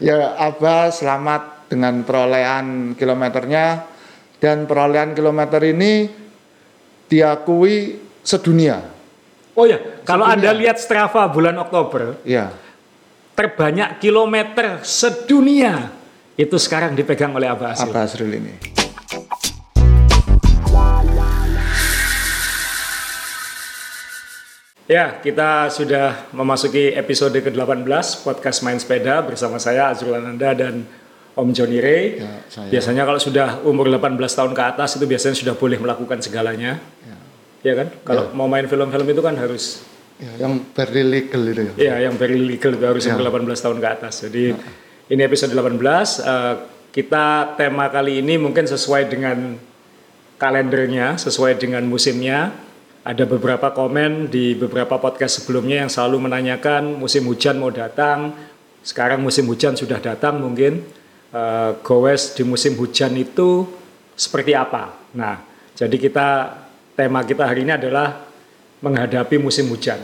[0.00, 3.84] Ya, Abah selamat dengan perolehan kilometernya
[4.40, 6.08] dan perolehan kilometer ini
[7.04, 8.80] diakui sedunia.
[9.52, 10.40] Oh ya, kalau Sedunia.
[10.40, 12.48] Anda lihat Strava bulan Oktober, Ya,
[13.36, 15.92] terbanyak kilometer sedunia
[16.32, 17.92] itu sekarang dipegang oleh Abah Asil.
[17.92, 18.79] Abah Asril ini.
[24.90, 30.82] Ya, kita sudah memasuki episode ke-18 podcast Main Sepeda bersama saya Azrul Ananda dan
[31.38, 32.18] Om Joni Ray.
[32.18, 32.66] Ya, saya.
[32.74, 36.82] Biasanya kalau sudah umur 18 tahun ke atas itu biasanya sudah boleh melakukan segalanya.
[37.06, 37.16] Ya.
[37.62, 37.86] Ya kan?
[38.02, 39.86] Kalau mau main film-film itu kan harus
[40.20, 41.72] Ya, yang very legal itu ya.
[41.80, 43.16] ya yang very legal itu harus Ya.
[43.16, 44.26] umur 18 tahun ke atas.
[44.26, 44.52] Jadi
[45.06, 46.54] ini episode 18 eh,
[46.92, 49.54] kita tema kali ini mungkin sesuai dengan
[50.36, 52.52] kalendernya, sesuai dengan musimnya.
[53.00, 58.36] Ada beberapa komen di beberapa podcast sebelumnya yang selalu menanyakan musim hujan mau datang.
[58.84, 60.84] Sekarang musim hujan sudah datang mungkin.
[61.32, 63.64] Eh, goes di musim hujan itu
[64.12, 64.92] seperti apa?
[65.16, 65.40] Nah,
[65.72, 66.28] jadi kita
[66.92, 68.20] tema kita hari ini adalah
[68.84, 69.96] menghadapi musim hujan.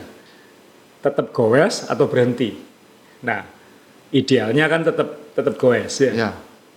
[1.04, 2.56] Tetap goes atau berhenti?
[3.28, 3.44] Nah,
[4.08, 6.12] idealnya kan tetap tetap goes ya.
[6.16, 6.30] Ya,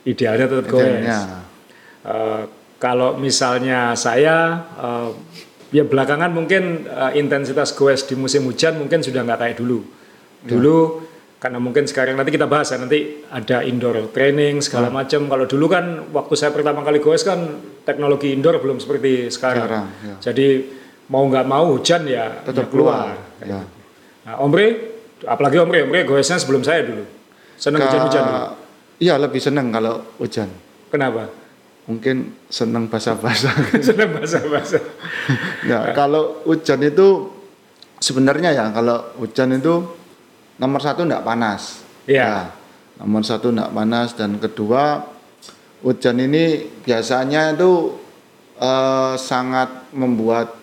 [0.03, 0.83] Idealnya tetap goes.
[0.83, 1.19] idealnya.
[2.03, 2.43] Eh,
[2.75, 5.09] kalau misalnya saya eh,
[5.69, 9.79] ya belakangan mungkin eh, intensitas goes di musim hujan mungkin sudah nggak kayak dulu.
[10.39, 10.77] Dulu
[11.39, 15.27] karena mungkin sekarang nanti kita bahas ya nanti ada indoor training segala macam.
[15.27, 17.39] Kalau dulu kan waktu saya pertama kali goes kan
[17.87, 19.67] teknologi indoor belum seperti sekarang.
[19.67, 20.15] Sekarang, ya.
[20.19, 20.47] Jadi
[21.09, 23.15] mau nggak mau hujan ya Tetap ya keluar.
[23.41, 23.61] Ya.
[24.29, 24.67] Nah, Omre,
[25.25, 27.01] apalagi Omre, Omre goesnya sebelum saya dulu.
[27.57, 28.25] Seneng Ka- hujan-hujan.
[28.99, 30.51] Iya, lebih seneng kalau hujan.
[30.91, 31.31] Kenapa?
[31.89, 33.55] Mungkin seneng basah-basah.
[33.89, 34.83] Seneng basah-basah.
[35.65, 37.33] Ya, kalau hujan itu
[37.97, 39.89] sebenarnya ya kalau hujan itu
[40.61, 41.81] nomor satu enggak panas.
[42.05, 42.21] Iya.
[42.21, 42.33] Ya,
[43.01, 45.01] nomor satu enggak panas dan kedua
[45.81, 47.97] hujan ini biasanya itu
[48.61, 50.61] eh, sangat membuat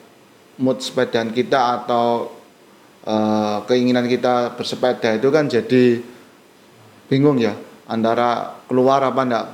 [0.62, 2.30] mood sepedaan kita atau
[3.02, 6.06] eh, keinginan kita bersepeda itu kan jadi
[7.10, 7.58] bingung ya
[7.90, 9.46] antara keluar apa enggak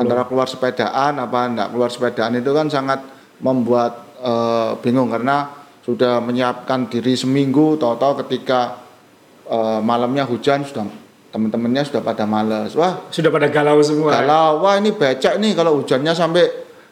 [0.00, 3.04] antara keluar sepedaan apa enggak keluar sepedaan itu kan sangat
[3.38, 8.80] membuat eh, bingung karena sudah menyiapkan diri seminggu tahu-tahu ketika
[9.44, 10.88] eh, malamnya hujan sudah
[11.30, 14.10] teman-temannya sudah pada males wah Sudah pada galau semua.
[14.16, 16.42] kalau wah ini becek nih kalau hujannya sampai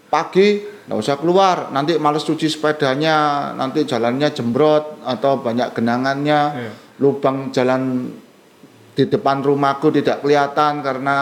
[0.06, 3.16] pagi nggak usah keluar nanti males cuci sepedanya
[3.52, 6.70] nanti jalannya jembrot atau banyak genangannya Iya.
[6.98, 8.08] lubang jalan
[8.94, 11.16] di depan rumahku tidak kelihatan karena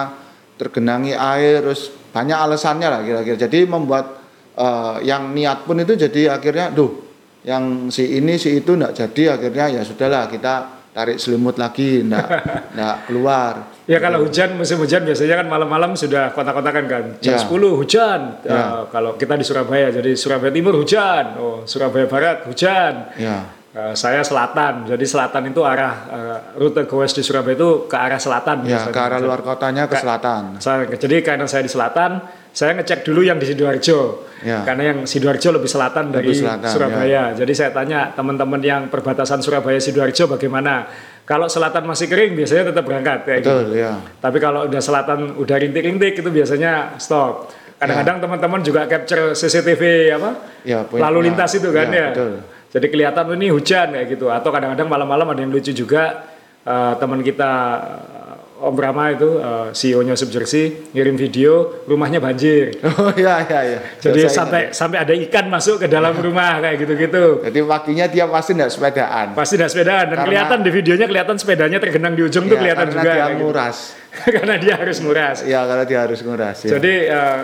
[0.56, 4.18] tergenangi air terus banyak alasannya lah kira-kira jadi membuat
[4.52, 7.04] eh, yang niat pun itu jadi akhirnya duh
[7.46, 10.54] yang si ini si itu enggak jadi akhirnya ya sudahlah kita
[10.90, 12.26] tarik selimut lagi enggak
[12.72, 13.54] enggak keluar
[13.86, 17.46] Ya kalau hujan musim hujan biasanya kan malam-malam sudah kontak-kontakan kan jam Ya.
[17.46, 18.20] 10 hujan.
[18.42, 18.50] Ya.
[18.50, 23.14] Eh, kalau kita di Surabaya jadi Surabaya Timur hujan, oh Surabaya Barat hujan.
[23.14, 27.92] ya Eh, saya selatan, jadi selatan itu arah eh, rute goes di Surabaya itu ke
[27.92, 28.64] arah selatan.
[28.64, 30.56] Ya, ke arah luar kotanya ke selatan.
[30.64, 32.24] Saya, jadi karena saya di selatan,
[32.56, 34.32] saya ngecek dulu yang di Sidoarjo.
[34.40, 34.64] Ya.
[34.64, 36.72] Karena yang Sidoarjo lebih selatan dari Lebih selatan, ya.
[36.72, 37.22] Surabaya.
[37.36, 40.88] Jadi saya tanya teman-teman yang perbatasan Surabaya Sidoarjo bagaimana?
[41.28, 43.60] Kalau selatan masih kering biasanya tetap berangkat kayak gitu.
[43.60, 43.92] Betul, ya.
[44.24, 47.52] Tapi kalau udah selatan udah rintik-rintik itu biasanya stop.
[47.76, 50.30] Kadang-kadang teman-teman juga capture CCTV apa?
[50.64, 52.08] Ya, lalu lintas itu kan ya, ya.
[52.16, 52.55] betul.
[52.76, 54.28] Jadi kelihatan "Oh, ini hujan kayak gitu.
[54.28, 56.28] Atau kadang-kadang malam-malam ada yang lucu juga
[56.60, 57.50] eh, teman kita
[57.80, 58.24] eh,
[58.58, 61.52] Om Rama itu eh, CEO-nya Subjersey ngirim video
[61.84, 62.76] rumahnya banjir.
[63.00, 63.78] Oh iya iya iya.
[63.96, 67.24] Jadi Saya sampai sampai ada ikan masuk ke dalam rumah kayak gitu-gitu.
[67.40, 67.48] ingat.
[67.48, 69.26] Jadi paginya dia pasti enggak sepedaan.
[69.32, 72.60] Pasti dah sepedaan dan Karena- kelihatan di videonya kelihatan sepedanya tergenang di ujung tuh Ya,
[72.60, 73.40] kelihatan karena juga dia kayak gitu.
[73.40, 73.76] nguras.
[74.36, 75.36] karena dia harus nguras.
[75.40, 76.56] Iya, kalau dia harus nguras.
[76.60, 76.70] ya.
[76.76, 77.40] Jadi eh,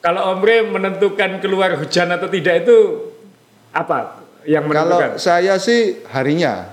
[0.00, 2.76] kalau Omre menentukan keluar hujan atau tidak itu
[3.72, 5.18] apa yang kalau menentukan?
[5.18, 6.72] saya sih harinya.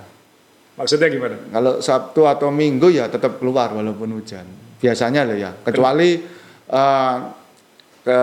[0.73, 1.37] Maksudnya gimana?
[1.49, 4.45] Kalau Sabtu atau Minggu ya tetap keluar walaupun hujan.
[4.77, 5.53] Biasanya loh ya.
[5.53, 6.17] Kecuali
[6.65, 7.15] eh,
[8.01, 8.19] ke,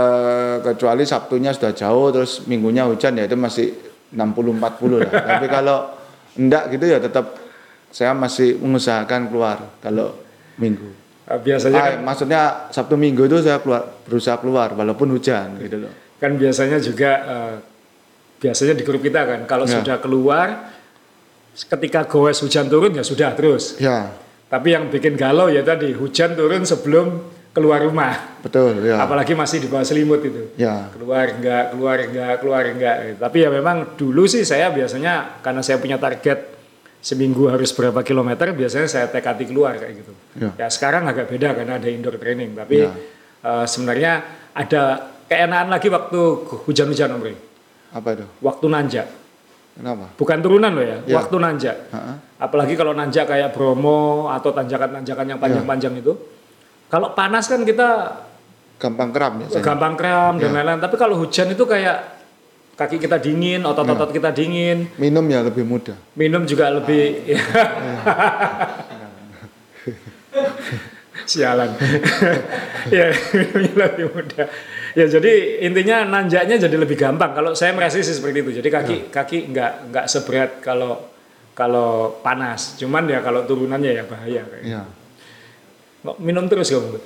[0.65, 3.71] kecuali Sabtunya sudah jauh terus Minggunya hujan ya itu masih
[4.11, 5.13] 60 40 lah.
[5.31, 5.79] Tapi kalau
[6.35, 7.39] enggak gitu ya tetap
[7.91, 10.15] saya masih mengusahakan keluar kalau
[10.59, 10.91] Minggu.
[11.31, 12.41] Eh, Biasanya Ah, kan, maksudnya
[12.75, 15.93] Sabtu Minggu itu saya keluar berusaha keluar walaupun hujan gitu loh.
[16.21, 17.55] kan biasanya juga eh,
[18.41, 19.79] biasanya di grup kita kan kalau Ya.
[19.79, 20.49] sudah keluar
[21.53, 23.77] ketika goes hujan turun ya sudah terus.
[23.77, 24.11] Ya,
[24.49, 28.41] Tapi yang bikin galau ya tadi hujan turun sebelum keluar rumah.
[28.41, 28.99] betul ya.
[28.99, 30.51] Apalagi masih di bawah selimut itu.
[30.57, 35.61] Ya, keluar enggak keluar enggak keluar enggak tapi ya memang dulu sih saya biasanya karena
[35.61, 36.57] saya punya target
[36.99, 40.13] seminggu harus berapa kilometer biasanya saya tekati keluar kayak gitu.
[40.37, 40.51] Ya.
[40.57, 42.91] Ya sekarang agak beda karena ada indoor training tapi Ya.
[43.41, 44.13] eh, sebenarnya
[44.51, 44.83] ada
[45.27, 46.21] keenaan lagi waktu
[46.65, 47.37] hujan-hujan Om Ray.
[47.91, 48.27] Apa itu?
[48.41, 49.07] Waktu nanjak.
[49.71, 50.07] Kenapa?
[50.15, 51.17] Bukan turunan loh ya, Ya.
[51.17, 51.77] waktu nanjak.
[51.91, 52.15] Ha-ha.
[52.39, 56.13] Apalagi kalau nanjak kayak Bromo atau tanjakan-tanjakan yang panjang-panjang itu.
[56.87, 57.89] Kalau panas kan kita
[58.81, 59.61] Gampang kram ya.
[59.61, 60.57] gampang kram dan Ya.
[60.59, 60.81] lain-lain.
[60.81, 62.19] Tapi kalau hujan itu kayak
[62.75, 65.95] kaki kita dingin, otot-otot kita dingin, Minum ya lebih mudah.
[66.17, 67.21] minum juga lebih
[71.27, 71.75] sialan.
[72.97, 73.13] ya,
[73.81, 74.47] lebih mudah.
[74.95, 77.31] Ya jadi intinya nanjaknya jadi lebih gampang.
[77.31, 78.51] Kalau saya merasa sih seperti itu.
[78.59, 80.99] Jadi kaki kaki nggak nggak seberat kalau
[81.55, 82.75] kalau panas.
[82.81, 84.43] Cuman ya kalau turunannya ya bahaya.
[84.47, 84.65] kayak.
[84.67, 84.83] Ya.
[86.03, 86.99] Kok Minum terus kamu.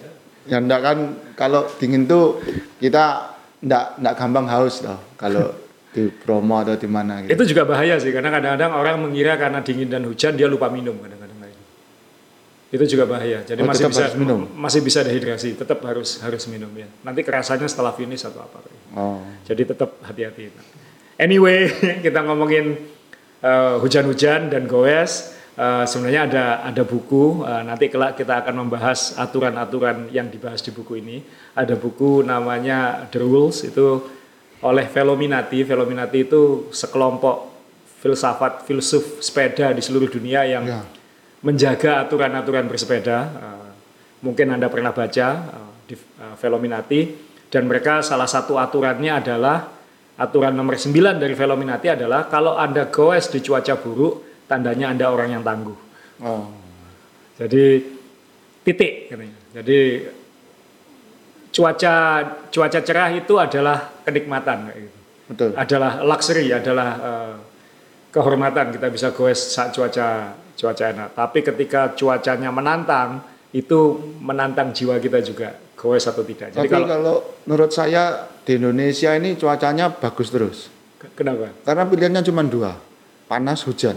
[0.49, 0.99] Ya enggak kan
[1.37, 2.41] kalau dingin tuh
[2.81, 5.53] kita enggak enggak gampang haus loh kalau
[5.95, 7.33] di Bromo atau di mana gitu.
[7.39, 10.99] Itu juga bahaya sih karena kadang-kadang orang mengira karena dingin dan hujan dia lupa minum
[10.99, 11.24] kadang-kadang.
[12.75, 13.47] Itu juga bahaya.
[13.47, 14.51] Jadi Oh, masih bisa harus minum?
[14.51, 16.91] masih bisa dehidrasi, tetap harus harus minum ya.
[17.07, 18.59] Nanti kerasanya setelah finish atau apa.
[18.93, 19.23] Oh.
[19.47, 20.51] Jadi tetap hati-hati.
[21.15, 21.71] Anyway,
[22.05, 22.75] kita ngomongin
[23.39, 25.31] eh, hujan-hujan dan goes.
[25.55, 27.47] Eh, sebenarnya ada ada buku.
[27.47, 31.23] eh, nanti kelak kita akan membahas aturan-aturan yang dibahas di buku ini.
[31.55, 34.03] Ada buku namanya The Rules itu
[34.59, 35.63] oleh Velominati.
[35.63, 37.55] Velominati itu sekelompok
[38.03, 40.83] filsafat filsuf sepeda di seluruh dunia yang Ya.
[41.45, 43.19] Menjaga aturan-aturan bersepeda.
[43.29, 43.69] Eh,
[44.25, 47.01] mungkin Anda pernah baca eh, di eh, Velominati
[47.53, 49.71] dan mereka salah satu aturannya adalah
[50.19, 55.29] aturan nomor 9 dari Velominati adalah kalau Anda goes di cuaca buruk, tandanya Anda orang
[55.39, 55.79] yang tangguh.
[56.25, 56.49] Oh.
[57.37, 57.83] Jadi
[58.65, 59.39] titik katanya.
[59.55, 59.79] Jadi
[61.55, 61.95] cuaca
[62.51, 64.99] cuaca cerah itu adalah kenikmatan gitu
[65.31, 65.51] Betul.
[65.55, 67.35] adalah luxury, adalah eh,
[68.11, 71.09] kehormatan kita bisa goes saat cuaca cuaca enak.
[71.15, 73.23] Tapi ketika cuacanya menantang,
[73.55, 76.51] itu menantang jiwa kita juga goes atau tidak.
[76.51, 77.17] Jadi Tapi kalau kalau
[77.47, 80.59] menurut saya di Indonesia ini cuacanya bagus terus.
[81.15, 81.53] kenapa?
[81.63, 82.73] Karena pilihannya cuma dua,
[83.29, 83.95] panas hujan.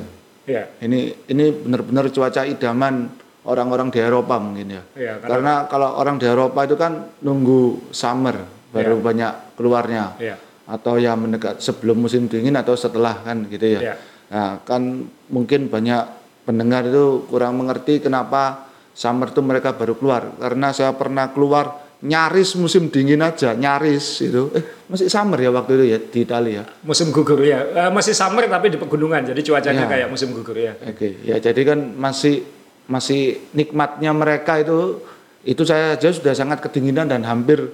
[0.47, 3.11] Ya, Ini ini benar-benar cuaca idaman
[3.43, 4.83] orang-orang di Eropa mungkin ya.
[4.95, 10.15] ya karena, Karena kalau orang di Eropa itu kan nunggu summer baru banyak keluarnya.
[10.19, 10.35] ya,
[10.67, 13.91] Atau ya mendekat sebelum musim dingin atau setelah kan gitu ya.
[13.91, 13.95] ya,
[14.27, 16.03] Nah, kan mungkin banyak
[16.47, 20.31] pendengar itu kurang mengerti kenapa summer itu mereka baru keluar.
[20.39, 24.47] Karena saya pernah keluar nyaris musim dingin aja, nyaris itu.
[24.55, 26.63] Eh, masih summer ya waktu itu ya di Italia.
[26.87, 29.89] musim gugur ya, Eh, masih summer tapi di pegunungan, jadi cuacanya Ya.
[29.91, 30.77] kayak musim gugur ya.
[30.87, 32.47] Oke, ya jadi kan masih
[32.87, 35.03] masih nikmatnya mereka itu
[35.43, 37.67] itu saya aja sudah sangat kedinginan dan hampir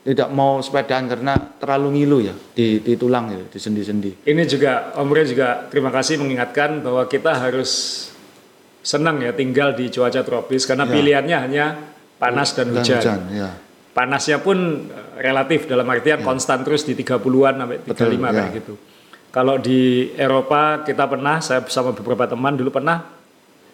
[0.00, 4.24] tidak mau sepedaan karena terlalu ngilu ya di, di tulang ya, di sendi-sendi.
[4.24, 7.70] Ini juga Om juga terima kasih mengingatkan bahwa kita harus
[8.80, 10.92] senang ya tinggal di cuaca tropis karena Ya.
[10.92, 11.66] pilihannya hanya
[12.16, 12.98] panas dan Dan hujan.
[12.98, 13.48] hujan, ya.
[13.92, 14.56] panasnya pun
[14.86, 18.56] eh, relatif dalam artian konstan terus di 30-an sampai 35 Betul, kayak ya.
[18.56, 18.74] gitu.
[19.30, 19.80] Kalau di
[20.14, 23.04] Eropa kita pernah saya bersama beberapa teman dulu pernah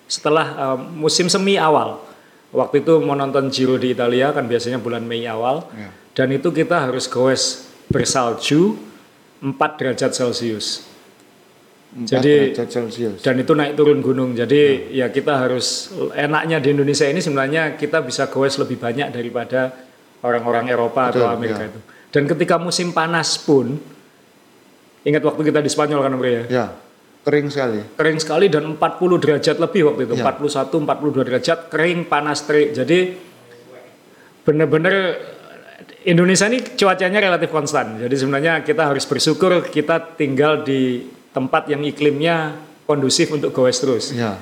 [0.07, 2.03] setelah eh, musim semi awal.
[2.51, 5.91] Waktu itu mau nonton Giro di Italia kan biasanya bulan Mei awal Ya.
[6.15, 8.79] dan itu kita harus goes bersalju
[9.39, 10.87] 4 derajat Celcius.
[12.05, 13.25] Jadi- Celcius.
[13.25, 14.37] Dan itu naik turun gunung.
[14.37, 19.73] Jadi ya kita harus enaknya di Indonesia ini sebenarnya kita bisa goes lebih banyak daripada
[20.21, 21.71] orang-orang Eropa atau Betul, Amerika ya.
[21.73, 21.81] itu.
[22.13, 23.81] Dan ketika musim panas pun
[25.09, 26.43] ingat waktu kita di Spanyol kan Om Ria?
[26.53, 26.67] Ya,
[27.25, 27.81] kering sekali.
[27.97, 30.15] Kering sekali dan 40 derajat lebih waktu itu.
[30.21, 30.25] Ya.
[30.29, 32.77] 41 42 derajat kering panas terik.
[32.77, 32.99] Jadi
[34.45, 34.95] benar-benar
[36.07, 37.99] Indonesia ini cuacanya relatif konstan.
[37.99, 41.03] Jadi sebenarnya kita harus bersyukur kita tinggal di
[41.37, 42.57] tempat yang iklimnya
[42.89, 44.17] kondusif untuk goes terus.
[44.17, 44.41] Ya,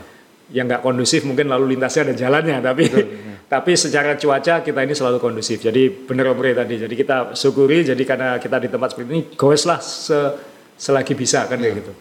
[0.55, 2.85] Yang nggak kondusif mungkin lalu lintasnya ada jalannya, tapi
[3.55, 5.59] tapi secara cuaca kita ini selalu kondusif.
[5.59, 6.79] Jadi benar Om Rey tadi.
[6.79, 7.83] Jadi kita syukuri.
[7.83, 10.33] Jadi karena kita di tempat seperti ini, goes lah se-
[10.79, 11.93] selagi bisa kan kayak gitu.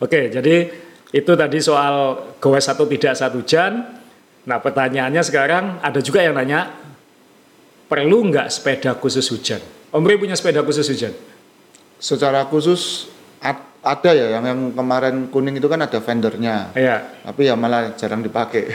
[0.00, 0.72] Oke, jadi
[1.12, 4.00] itu tadi soal goes atau tidak saat hujan.
[4.48, 6.72] Nah pertanyaannya sekarang ada juga yang nanya,
[7.84, 9.60] perlu nggak sepeda khusus hujan?
[9.92, 11.12] Om Rey punya sepeda khusus hujan?
[12.00, 13.12] secara khusus
[13.80, 16.68] ada ya yang, yang kemarin kuning itu kan ada vendornya.
[16.76, 18.68] Iya, tapi ya malah jarang dipakai.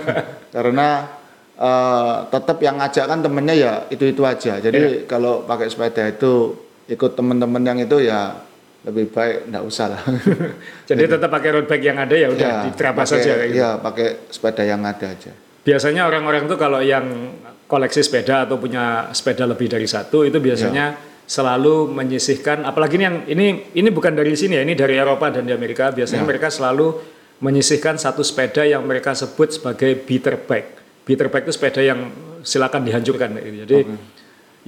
[0.54, 1.10] Karena
[1.58, 4.62] eh, tetap yang ngajak kan temennya ya itu itu aja.
[4.62, 6.54] Jadi kalau pakai sepeda itu
[6.86, 8.38] ikut temen-temen yang itu ya
[8.84, 10.02] lebih baik nggak usah lah.
[10.88, 13.58] Jadi tetap pakai road bike yang ada ya udah Ya, diterabas saja kayak gitu.
[13.58, 15.32] ya pakai sepeda yang ada aja.
[15.64, 17.32] Biasanya orang-orang tuh kalau yang
[17.64, 23.16] koleksi sepeda atau punya sepeda lebih dari satu itu biasanya selalu menyisihkan apalagi ini yang
[23.24, 26.28] ini ini bukan dari sini ya ini dari Eropa dan di Amerika biasanya Ya.
[26.28, 27.00] mereka selalu
[27.42, 31.04] menyisihkan satu sepeda yang mereka sebut sebagai beater bike.
[31.04, 32.08] Beater bike itu sepeda yang
[32.46, 33.36] silakan dihancurkan.
[33.36, 33.56] Gitu.
[33.66, 33.98] Jadi okay.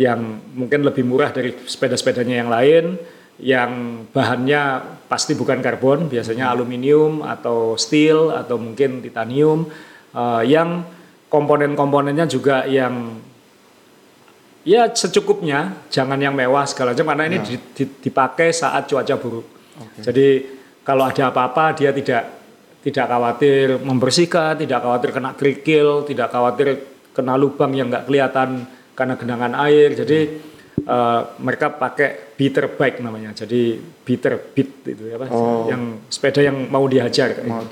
[0.00, 0.20] yang
[0.56, 2.84] mungkin lebih murah dari sepeda-sepedanya yang lain,
[3.40, 3.70] yang
[4.10, 4.62] bahannya
[5.06, 6.52] pasti bukan karbon, biasanya hmm.
[6.52, 9.68] aluminium atau steel atau mungkin titanium,
[10.12, 10.84] uh, yang
[11.32, 13.24] komponen-komponennya juga yang
[14.66, 17.86] ya secukupnya, jangan yang mewah segala macam karena ini ya.
[18.02, 19.46] dipakai saat cuaca buruk.
[19.78, 20.02] Okay.
[20.10, 20.28] Jadi
[20.82, 22.36] kalau ada apa-apa dia tidak
[22.82, 26.66] tidak khawatir membersihkan, tidak khawatir kena kerikil, tidak khawatir
[27.14, 28.66] kena lubang yang nggak kelihatan
[28.98, 29.94] karena genangan air.
[29.94, 30.18] Jadi
[30.86, 33.34] uh, mereka pakai beater bike namanya.
[33.34, 35.66] Jadi beater beat itu ya, oh.
[35.70, 37.42] yang sepeda yang mau dihajar.
[37.46, 37.62] Mau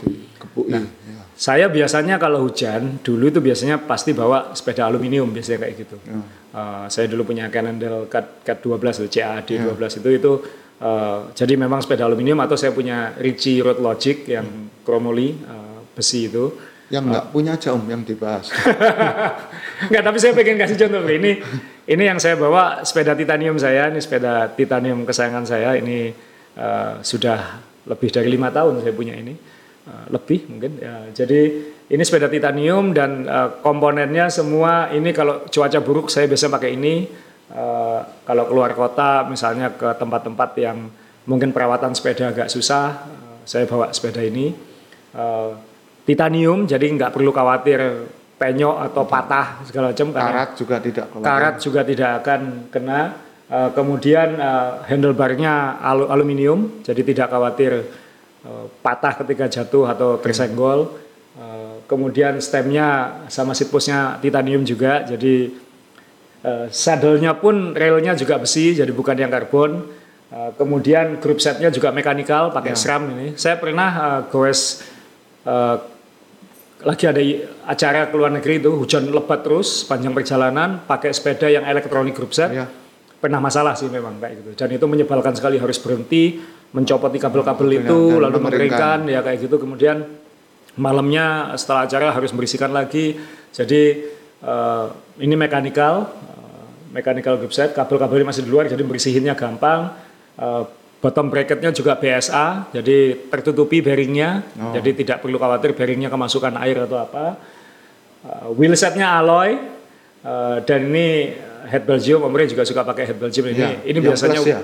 [0.70, 0.86] nah.
[1.34, 5.96] Saya biasanya kalau hujan dulu itu biasanya pasti bawa sepeda aluminium biasanya kayak gitu.
[6.06, 6.14] Ya.
[6.54, 9.66] Uh, saya dulu punya Cannondale Cat, Cat 12 CAD ya.
[9.66, 10.32] 12 itu itu
[10.78, 14.86] uh, jadi memang sepeda aluminium atau saya punya Ricci Road Logic yang hmm.
[14.86, 16.54] chromoly uh, besi itu.
[16.92, 18.54] Yang nggak uh, punya jam yang dibahas.
[19.90, 21.42] Enggak, tapi saya pengen kasih contoh ini.
[21.84, 25.74] Ini yang saya bawa sepeda titanium saya, ini sepeda titanium kesayangan saya.
[25.80, 26.14] Ini
[26.54, 27.58] uh, sudah
[27.90, 29.36] lebih dari lima tahun saya punya ini,
[29.88, 30.80] uh, lebih mungkin.
[30.80, 36.52] Ya, jadi ini sepeda titanium dan uh, komponennya semua ini kalau cuaca buruk saya biasa
[36.52, 36.94] pakai ini.
[37.54, 40.88] Uh, kalau keluar kota misalnya ke tempat-tempat yang
[41.28, 44.56] mungkin perawatan sepeda agak susah, uh, saya bawa sepeda ini.
[45.14, 45.54] Uh,
[46.08, 48.08] titanium jadi nggak perlu khawatir
[48.40, 50.08] penyok atau patah segala macam.
[50.10, 51.06] Karat juga tidak.
[51.22, 53.00] Karat juga tidak akan kena.
[53.44, 57.84] Uh, kemudian uh, handlebarnya aluminium, jadi tidak khawatir
[58.44, 61.00] uh, patah ketika jatuh atau tersenggol.
[61.34, 65.50] Uh, kemudian stemnya sama sitpusnya titanium juga jadi
[66.46, 69.82] uh, saddle-nya pun railnya juga besi jadi bukan yang karbon
[70.30, 72.78] uh, kemudian group setnya juga mekanikal pakai ya.
[72.78, 74.86] SRAM ini saya pernah uh, goes
[75.42, 75.76] uh,
[76.84, 77.22] lagi ada
[77.64, 82.36] acara ke luar negeri itu hujan lebat terus panjang perjalanan pakai sepeda yang elektronik group
[82.36, 82.68] set ya.
[83.18, 86.44] pernah masalah sih memang kayak gitu dan itu menyebalkan sekali harus berhenti
[86.74, 90.02] mencopoti kabel-kabel itu lalu mengeringkan ya kayak gitu kemudian
[90.74, 93.14] malamnya setelah acara harus membersihkan lagi.
[93.54, 94.10] Jadi
[94.42, 94.90] uh,
[95.22, 99.94] ini mekanikal, uh, mechanical group set, kabel-kabelnya masih di luar jadi bersihinnya gampang.
[100.34, 100.66] Uh,
[100.98, 104.72] bottom bracketnya juga BSA, jadi tertutupi bearingnya, oh.
[104.72, 107.36] jadi tidak perlu khawatir bearingnya kemasukan air atau apa.
[108.24, 109.52] Uh, wheel setnya alloy,
[110.24, 111.36] uh, dan ini
[111.68, 113.60] head Belgium, Om juga suka pakai head Belgium ini.
[113.60, 114.60] Ya, ini biasanya plus ya?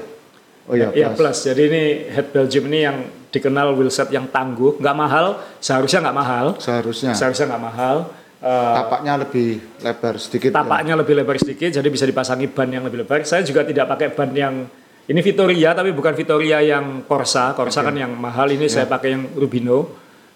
[0.71, 1.19] Oh iya, ya, plus.
[1.19, 1.39] plus.
[1.51, 1.83] Jadi ini
[2.15, 2.97] head Belgium ini yang
[3.35, 6.47] dikenal wheelset yang tangguh, nggak mahal, seharusnya nggak mahal.
[6.63, 7.11] Seharusnya.
[7.15, 7.97] Seharusnya nggak mahal.
[8.41, 10.51] Uh, tapaknya lebih lebar sedikit.
[10.55, 10.63] Ya?
[10.63, 11.01] Tapaknya ya?
[11.03, 13.27] lebih lebar sedikit, jadi bisa dipasangi ban yang lebih lebar.
[13.27, 14.55] Saya juga tidak pakai ban yang
[15.11, 17.51] ini Vittoria, tapi bukan Vittoria yang Corsa.
[17.53, 17.91] Corsa okay.
[17.91, 18.47] kan yang mahal.
[18.47, 18.75] Ini yeah.
[18.81, 19.91] saya pakai yang Rubino,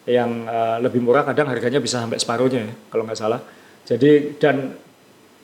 [0.05, 1.23] yang uh, lebih murah.
[1.23, 3.41] Kadang harganya bisa sampai separuhnya, ya, kalau nggak salah.
[3.87, 4.75] Jadi dan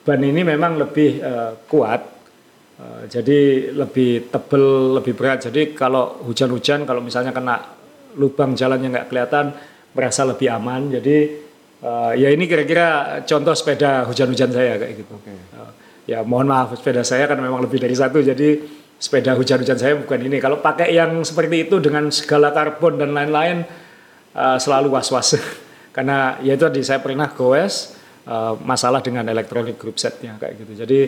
[0.03, 2.20] ban ini memang lebih uh, kuat
[2.81, 3.39] Eh, jadi
[3.77, 5.45] lebih tebel, lebih berat.
[5.45, 7.61] Jadi kalau hujan-hujan, kalau misalnya kena
[8.17, 9.53] lubang jalan yang nggak kelihatan,
[9.93, 10.89] merasa lebih aman.
[10.89, 11.17] Jadi
[11.85, 15.13] uh, ya ini kira-kira contoh sepeda hujan-hujan saya kayak gitu.
[15.13, 15.37] Okay.
[15.53, 15.71] Uh, eh,
[16.09, 18.17] ya mohon maaf sepeda saya kan memang lebih dari satu.
[18.17, 18.65] Jadi
[18.97, 20.41] sepeda hujan-hujan saya bukan ini.
[20.41, 23.61] Kalau pakai yang seperti itu dengan segala karbon dan lain-lain
[24.33, 25.37] uh, selalu was-was.
[25.95, 27.93] Karena ya itu tadi saya pernah goes
[28.25, 30.73] uh, masalah dengan elektronik group setnya kayak gitu.
[30.81, 30.99] Jadi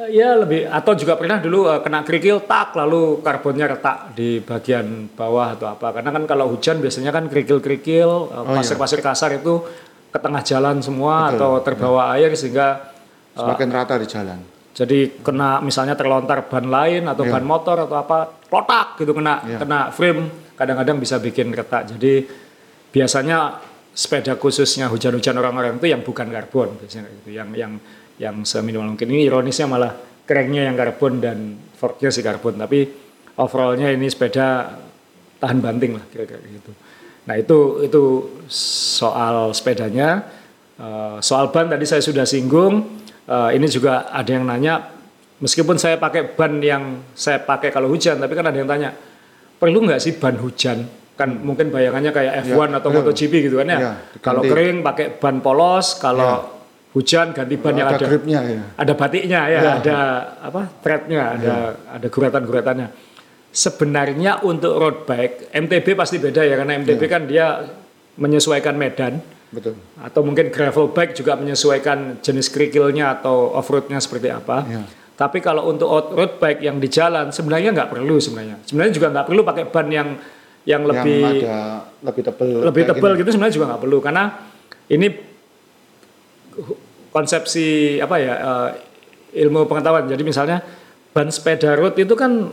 [0.00, 5.12] Ya lebih atau juga pernah dulu uh, kena kerikil tak lalu karbonnya retak di bagian
[5.12, 9.60] bawah atau apa karena kan kalau hujan biasanya kan kerikil-kerikil uh, pasir-pasir kasar itu
[10.08, 11.36] ke tengah jalan semua Betul.
[11.36, 12.24] atau terbawa ya.
[12.24, 12.88] air sehingga
[13.36, 14.38] uh, semakin rata di jalan.
[14.72, 17.32] Jadi kena misalnya terlontar ban lain atau ya.
[17.36, 19.60] ban motor atau apa lotak gitu kena ya.
[19.60, 21.92] kena frame kadang-kadang bisa bikin retak.
[21.92, 22.24] Jadi
[22.88, 23.60] biasanya
[23.92, 27.76] sepeda khususnya hujan-hujan orang-orang itu yang bukan karbon biasanya gitu yang yang
[28.20, 29.08] yang seminimal mungkin.
[29.08, 29.92] Ini ironisnya malah
[30.26, 31.38] cranknya yang karbon dan
[31.76, 32.88] forknya si karbon, tapi
[33.38, 34.78] overallnya ini sepeda
[35.42, 36.72] tahan banting lah kira-kira gitu.
[37.26, 38.02] Nah itu itu
[38.98, 40.24] soal sepedanya.
[40.78, 43.02] Uh, soal ban tadi saya sudah singgung.
[43.22, 44.90] Uh, ini juga ada yang nanya,
[45.38, 48.90] meskipun saya pakai ban yang saya pakai kalau hujan, tapi kan ada yang tanya,
[49.62, 50.82] perlu nggak sih ban hujan?
[51.14, 52.94] Kan mungkin bayangannya kayak F1 ya, atau ya.
[52.98, 53.78] MotoGP gitu kan ya.
[53.78, 56.61] ya kalau kering pakai ban polos, kalau ya
[56.92, 58.04] hujan ganti ban yang ada.
[58.04, 58.62] gripnya ya.
[58.76, 59.72] ada batiknya ya, ya.
[59.80, 59.98] Ada
[60.44, 61.56] apa threadnya ada ya.
[61.88, 62.88] ada guratan-guratannya.
[63.52, 67.08] Sebenarnya untuk road bike MTB pasti beda ya karena MTB ya.
[67.08, 67.46] kan dia
[68.16, 69.24] menyesuaikan medan.
[69.52, 69.76] Betul.
[70.00, 74.64] Atau mungkin gravel bike juga menyesuaikan jenis kerikilnya atau off roadnya seperti apa.
[74.68, 74.84] Ya.
[75.12, 78.60] tapi kalau untuk road bike yang di jalan sebenarnya nggak perlu sebenarnya.
[78.68, 80.08] Sebenarnya juga nggak perlu pakai ban yang
[80.62, 81.56] yang lebih yang ada
[82.06, 83.98] lebih tebel lebih tebal gitu sebenarnya juga nggak perlu.
[84.02, 84.24] Karena
[84.90, 85.31] ini
[87.10, 88.68] konsepsi apa ya eh,
[89.44, 90.08] ilmu pengetahuan.
[90.08, 90.60] Jadi misalnya
[91.12, 92.48] ban sepeda road itu kan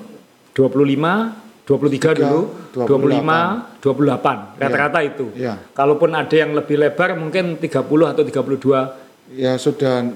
[0.54, 2.42] 25 23 dulu,
[2.74, 5.30] 25, 28 rata-rata itu.
[5.38, 5.54] Iya.
[5.70, 9.38] Kalaupun ada yang lebih lebar mungkin 30 atau 32.
[9.38, 10.10] ya sudah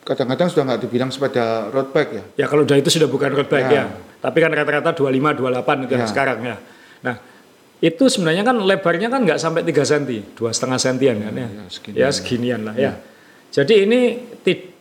[0.00, 3.44] kadang-kadang sudah nggak dibilang sepeda road bike ya Ya kalau udah itu sudah bukan road
[3.52, 3.84] bike Ya.
[3.84, 4.00] ya.
[4.24, 6.08] Tapi kan rata-rata 25 28 itu Ya.
[6.08, 6.56] sekarang ya.
[7.04, 7.14] Nah,
[7.78, 11.46] itu sebenarnya kan lebarnya kan nggak sampai 3 cm, dua setengah sentian kan ya.
[11.46, 11.98] ya, seginian.
[12.02, 12.92] Ya seginian lah ya.
[13.48, 14.00] Jadi ini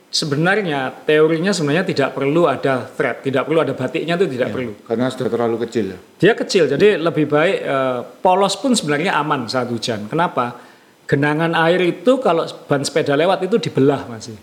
[0.07, 4.71] sebenarnya teorinya sebenarnya tidak perlu ada thread, tidak perlu ada batiknya itu tidak perlu.
[4.87, 9.51] karena sudah terlalu kecil ya Dia kecil, jadi lebih baik eh, polos pun sebenarnya aman
[9.51, 10.07] saat hujan.
[10.07, 10.57] Kenapa?
[11.07, 14.35] Genangan air itu kalau ban sepeda lewat itu dibelah masih.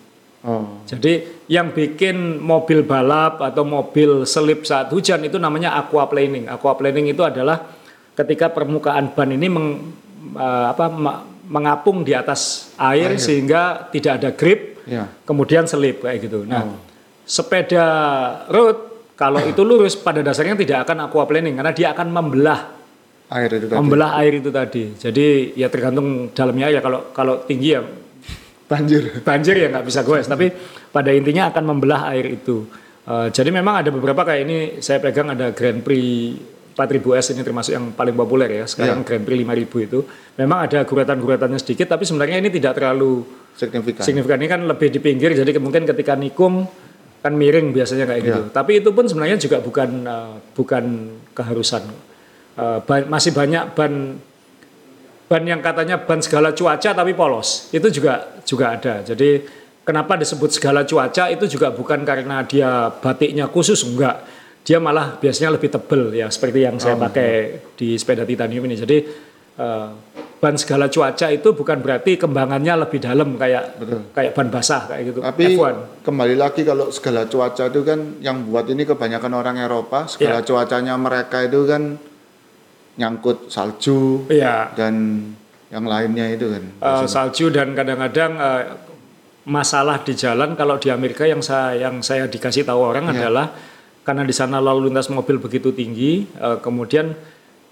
[0.48, 6.48] oh Jadi yang bikin mobil balap atau mobil selip saat hujan itu namanya aquaplaning.
[6.48, 7.83] Aquaplaning itu adalah
[8.14, 9.66] ketika permukaan ban ini meng,
[10.34, 10.86] eh, apa,
[11.44, 13.20] mengapung di atas air, Air.
[13.20, 16.48] sehingga tidak ada grip, ya kemudian selip kayak gitu.
[16.48, 16.78] Nah, Oh.
[17.28, 17.86] sepeda
[18.48, 18.78] road
[19.14, 22.60] kalau itu lurus pada dasarnya tidak akan aquaplaning karena dia akan membelah
[23.30, 24.84] air itu tadi membelah air itu tadi.
[24.96, 27.82] Jadi ya tergantung dalamnya ya kalau kalau tinggi ya
[28.64, 30.48] banjir banjir ya nggak bisa goes tapi
[30.88, 32.64] pada intinya akan membelah air itu
[33.04, 36.40] Eh, jadi memang ada beberapa kayak ini saya pegang ada Grand Prix
[36.74, 38.64] 4000S ini termasuk yang paling populer ya.
[38.66, 39.98] Sekarang Grand Prix 5000 itu.
[40.34, 43.22] Memang ada guratan-guratannya sedikit tapi sebenarnya ini tidak terlalu
[43.54, 44.02] signifikan.
[44.02, 44.38] signifikan.
[44.42, 46.66] Ini kan lebih di pinggir jadi mungkin ketika nikung
[47.22, 48.42] kan miring biasanya kayak gitu.
[48.50, 50.84] Tapi itu pun sebenarnya juga bukan eh, bukan
[51.30, 51.82] keharusan.
[52.54, 54.18] Eh, ba- masih banyak ban
[55.24, 57.70] ban yang katanya ban segala cuaca tapi polos.
[57.70, 59.00] Itu juga juga ada.
[59.00, 59.46] Jadi
[59.82, 61.30] kenapa disebut segala cuaca?
[61.30, 64.20] Itu juga bukan karena dia batiknya khusus enggak
[64.64, 67.30] dia malah biasanya lebih tebel ya seperti yang saya pakai
[67.76, 68.96] di sepeda titanium ini jadi
[69.54, 69.88] eh,
[70.34, 73.80] ban segala cuaca itu bukan berarti kembangannya lebih dalam kayak
[74.12, 78.44] kayak ban basah kayak gitu Tapi F1 kembali lagi kalau segala cuaca itu kan yang
[78.44, 80.44] buat ini kebanyakan orang Eropa, segala Iya.
[80.44, 81.96] cuacanya mereka itu kan
[82.94, 85.26] nyangkut salju iya dan
[85.68, 86.62] yang lainnya itu kan.
[86.78, 88.62] Eh, salju dan kadang-kadang eh,
[89.44, 93.28] masalah di jalan kalau di Amerika yang saya yang saya dikasih tahu orang Iya.
[93.28, 93.46] adalah
[94.04, 97.16] karena di sana lalu lintas mobil begitu tinggi eh, kemudian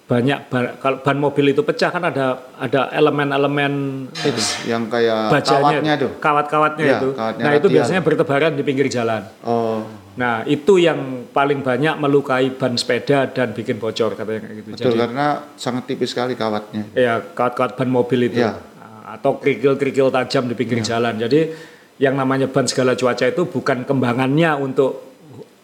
[0.02, 2.26] banyak ban, kalau ban mobil itu pecah kan ada
[2.58, 3.72] ada elemen-elemen
[4.12, 6.10] Itu yang kayak bajanya kawatnya tuh.
[6.18, 7.76] kawat-kawatnya Iya, itu kawatnya nah itu radial.
[7.78, 13.52] biasanya bertebaran di pinggir jalan Oh, nah itu yang paling banyak melukai ban sepeda dan
[13.52, 16.82] bikin bocor katanya kayak gitu betul karena sangat tipis sekali kawatnya.
[16.92, 18.58] ya kawat-kawat ban mobil itu Ya.
[19.06, 21.12] atau kerikil-kerikil tajam di pinggir jalan.
[21.14, 21.52] Jadi
[21.98, 25.11] yang namanya ban segala cuaca itu bukan kembangannya untuk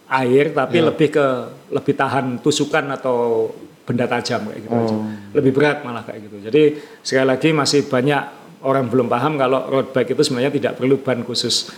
[0.08, 1.26] air tapi lebih ke
[1.68, 3.48] lebih tahan tusukan atau
[3.84, 4.96] benda tajam kayak gitu aja.
[5.36, 6.36] Lebih berat malah kayak gitu.
[6.44, 6.62] Jadi
[7.00, 8.22] sekali lagi masih banyak
[8.64, 11.72] orang belum paham kalau road bike itu sebenarnya tidak perlu ban khusus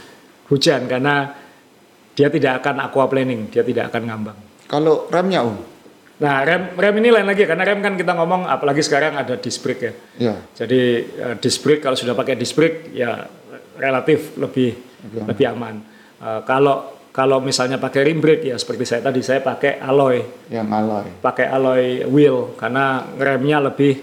[0.51, 1.31] hujan karena
[2.19, 4.39] dia tidak akan aquaplaning, dia tidak akan ngambang.
[4.67, 5.57] Kalau remnya Om?
[6.21, 9.65] Nah, rem rem ini lain lagi karena rem kan kita ngomong apalagi sekarang ada disc
[9.65, 9.93] brake ya.
[10.21, 13.25] Ya, Jadi eh, disc brake kalau sudah pakai disc brake ya
[13.81, 14.77] relatif lebih
[15.17, 15.81] lebih aman.
[16.21, 20.67] Eh, kalau kalau misalnya pakai rim brake ya seperti saya tadi saya pakai alloy, yang
[20.69, 21.11] alloy.
[21.19, 23.99] pakai alloy wheel karena remnya lebih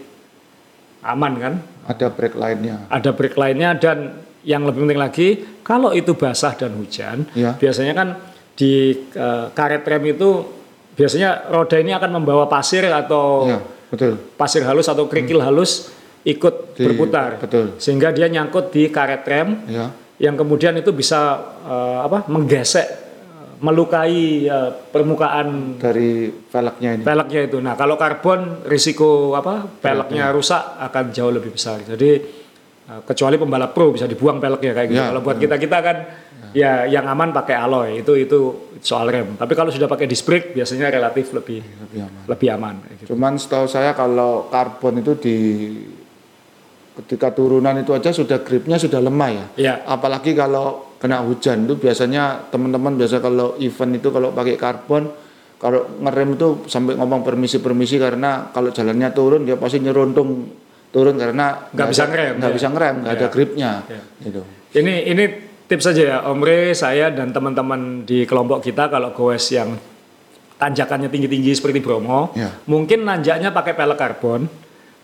[1.01, 1.53] aman kan.
[1.87, 2.83] Ada brake lainnya.
[2.87, 3.97] Ada brake lainnya dan
[4.43, 5.27] yang lebih penting lagi
[5.61, 7.51] kalau itu basah dan hujan Ya.
[7.53, 8.07] biasanya kan
[8.55, 10.29] di eh, karet rem itu
[10.93, 14.19] biasanya roda ini akan membawa pasir atau Ya, betul.
[14.35, 15.91] pasir halus atau kerikil halus
[16.23, 17.75] ikut Di- berputar betul.
[17.77, 19.91] sehingga dia nyangkut di karet rem Ya.
[20.17, 23.05] Yang kemudian itu bisa eh, apa menggesek
[23.57, 27.03] melukai eh, permukaan Dari velgnya ini.
[27.03, 27.57] peleknya itu.
[27.57, 31.81] Nah, kalau karbon risiko apa peleknya rusak akan jauh lebih besar.
[31.81, 32.09] Jadi
[32.85, 35.01] eh, kecuali pembalap pro bisa dibuang peleknya kayak gitu.
[35.01, 35.97] Ya, kalau buat kita-kita kan
[36.53, 38.01] ya yang aman pakai alloy.
[38.01, 38.39] Itu itu
[38.77, 39.33] soal rem.
[39.35, 42.21] Tapi kalau sudah pakai disc brake biasanya relatif lebih Lebih aman.
[42.29, 43.09] lebih aman gitu.
[43.13, 45.37] Cuman setahu saya kalau karbon itu di
[46.97, 49.45] ketika turunan itu aja sudah gripnya sudah lemah ya.
[49.55, 49.73] Ya.
[49.85, 55.05] Apalagi kalau kena hujan itu biasanya teman-teman biasa kalau event itu kalau pakai karbon
[55.57, 60.49] kalau ngerem itu sampai ngomong permisi-permisi karena kalau jalannya turun dia pasti nyeruntung
[60.89, 62.55] turun karena Nggak bisa ngerem, nggak ya.
[62.57, 63.29] bisa ngerem nggak ada Ya.
[63.29, 64.01] gripnya Ya.
[64.21, 64.41] gitu
[64.77, 65.23] Ini ini
[65.67, 69.75] tips saja ya, Om Re, saya dan teman-teman di kelompok kita kalau goes yang
[70.57, 72.49] tanjakannya tinggi-tinggi seperti Bromo, Ya.
[72.65, 74.49] mungkin nanjaknya pakai pelek karbon,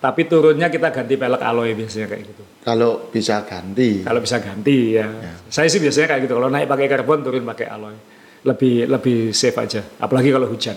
[0.04, 2.44] tapi turunnya kita ganti pelek alloy biasanya kayak gitu.
[2.60, 5.08] kalau bisa ganti Kalau bisa ganti ya.
[5.48, 6.36] Saya sih biasanya kayak gitu.
[6.36, 7.96] Kalau naik pakai karbon, turun pakai alloy.
[8.44, 9.80] Lebih lebih safe aja.
[10.04, 10.76] Apalagi kalau hujan.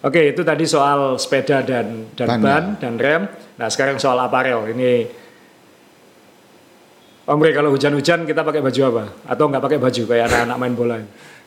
[0.00, 3.22] Oke, itu tadi soal sepeda dan dan Ban, ban, dan rem.
[3.60, 4.72] Nah, sekarang soal aparel.
[4.72, 4.92] Ini
[7.26, 9.04] Om kalau hujan-hujan kita pakai baju apa?
[9.26, 10.96] Atau nggak pakai baju kayak anak-anak main bola?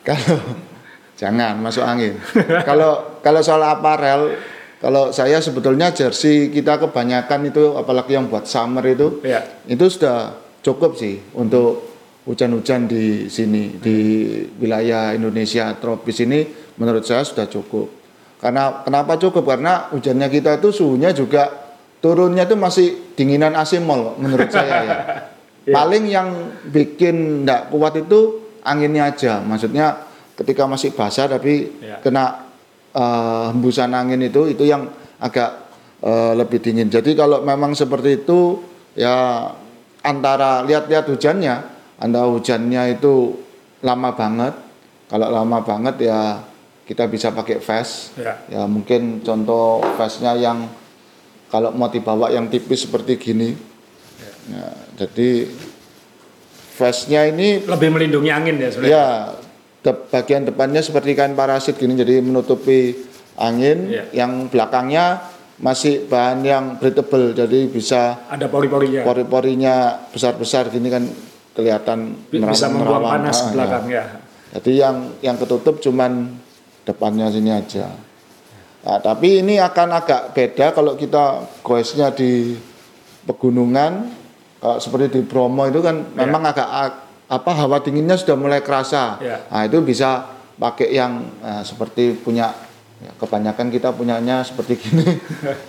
[0.03, 0.37] Kalau
[1.23, 2.19] jangan masuk angin.
[2.67, 4.35] kalau kalau soal aparel,
[4.79, 9.43] kalau saya sebetulnya jersey kita kebanyakan itu apalagi yang buat summer itu, Ya.
[9.67, 11.83] itu sudah cukup sih untuk
[12.23, 13.97] hujan-hujan di sini di
[14.55, 16.47] wilayah Indonesia tropis ini
[16.79, 17.91] menurut saya sudah cukup.
[18.39, 19.43] Karena kenapa cukup?
[19.43, 21.51] Karena hujannya kita itu suhunya juga
[21.99, 22.87] turunnya itu masih
[23.19, 24.95] dinginan AC mall menurut saya ya.
[25.75, 26.27] Paling yang
[26.71, 29.43] bikin tidak kuat itu anginnya aja.
[29.43, 30.07] Maksudnya
[30.39, 31.99] ketika masih basah tapi Ya.
[31.99, 32.47] kena
[32.93, 35.69] eh, hembusan angin itu itu yang agak
[36.01, 36.87] eh, lebih dingin.
[36.87, 38.63] Jadi kalau memang seperti itu
[38.95, 39.49] ya
[40.03, 41.55] antara lihat-lihat hujannya,
[41.99, 43.35] antara hujannya itu
[43.83, 44.53] lama banget.
[45.09, 46.45] Kalau lama banget ya
[46.85, 48.13] kita bisa pakai vest.
[48.17, 48.33] Ya.
[48.49, 50.69] Ya mungkin contoh vestnya yang
[51.49, 53.57] kalau mau dibawa yang tipis seperti gini.
[54.49, 54.65] Ya,
[55.05, 55.45] jadi
[56.73, 58.97] vestnya ini Lebih melindungi angin ya sebenarnya.
[58.97, 59.05] ya
[59.81, 62.95] bagian depannya seperti kain parasit gini jadi menutupi
[63.35, 63.87] angin.
[63.87, 64.03] Ya.
[64.15, 65.05] Yang belakangnya
[65.57, 69.03] masih bahan yang breathable jadi bisa Ada pori-porinya.
[69.03, 69.75] pori-porinya
[70.07, 71.03] besar-besar gini kan
[71.51, 73.13] kelihatan Bi- Bisa merawang- membuang merawang.
[73.19, 73.53] panas Ah, ke ya.
[73.53, 74.03] belakang ya.
[74.49, 76.11] Jadi yang yang ketutup cuman
[76.81, 77.85] depannya sini aja.
[78.79, 81.23] Nah, tapi ini akan agak beda kalau kita
[81.61, 82.55] goesnya di
[83.23, 84.15] pegunungan.
[84.57, 86.19] Kalau seperti di Bromo itu kan Ya.
[86.19, 86.67] memang agak
[87.29, 89.21] apa hawa dinginnya sudah mulai kerasa.
[89.21, 89.45] Ya.
[89.47, 90.25] Nah, itu bisa
[90.57, 92.49] pakai yang eh, seperti punya
[92.99, 95.05] ya, kebanyakan kita punyanya seperti gini.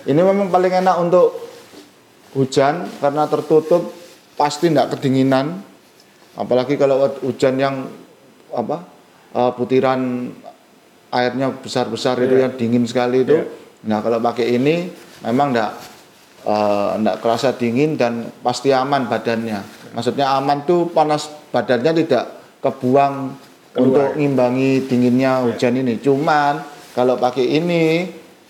[0.09, 1.37] ini memang paling enak untuk
[2.33, 3.93] hujan karena tertutup
[4.33, 5.61] pasti tidak kedinginan.
[6.33, 7.85] Apalagi kalau hujan yang
[8.51, 8.81] apa
[9.31, 10.33] eh, butiran
[11.11, 12.49] airnya besar-besar itu Iya.
[12.49, 13.37] yang dingin sekali itu.
[13.37, 13.45] Iya.
[13.85, 14.89] Nah kalau pakai ini
[15.21, 15.71] memang enggak
[16.97, 19.61] enggak kerasa dingin dan pasti aman badannya.
[19.93, 22.23] Maksudnya aman tuh panas badannya tidak
[22.59, 23.15] kebuang
[23.71, 23.87] Keluar.
[23.87, 25.95] Untuk ngimbangi dinginnya hujan ini.
[25.95, 26.59] Cuman
[26.91, 28.03] kalau pakai ini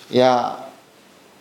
[0.09, 0.57] ya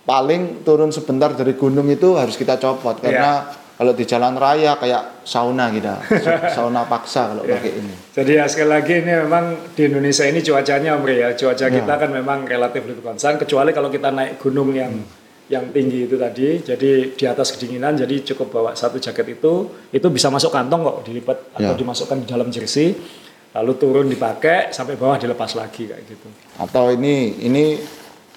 [0.04, 3.04] paling turun sebentar dari gunung itu harus kita copot Iya.
[3.08, 3.32] karena
[3.80, 5.96] kalau di jalan raya kayak sauna kita,
[6.56, 7.56] sauna paksa kalau Iya.
[7.56, 7.94] pakai ini.
[8.12, 11.28] Jadi ya sekali lagi ini memang di Indonesia ini cuacanya Om ya.
[11.32, 11.72] Cuaca Ya.
[11.72, 14.92] kita kan memang relatif lebih konstan kecuali kalau kita naik gunung yang
[15.50, 16.62] yang tinggi itu tadi.
[16.62, 19.52] Jadi di atas kedinginan jadi cukup bawa satu jaket itu
[19.90, 21.76] itu bisa masuk kantong kok dilipat atau Ya.
[21.76, 22.94] dimasukkan di dalam jersey
[23.50, 26.30] lalu turun dipakai sampai bawah dilepas lagi kayak gitu.
[26.54, 27.82] Atau ini ini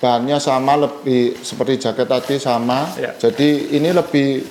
[0.02, 2.89] bahannya sama lebih seperti jaket tadi sama.
[2.97, 3.13] Ya.
[3.13, 4.41] Jadi ini lebih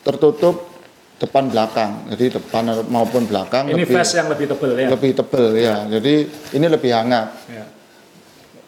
[0.00, 0.78] tertutup
[1.18, 2.06] depan belakang.
[2.14, 4.88] Jadi depan maupun belakang Ini lebih vest yang lebih tebal ya.
[4.94, 5.74] lebih tebel ya.
[5.90, 6.14] Jadi
[6.54, 7.26] ini lebih hangat.
[7.50, 7.64] Ya.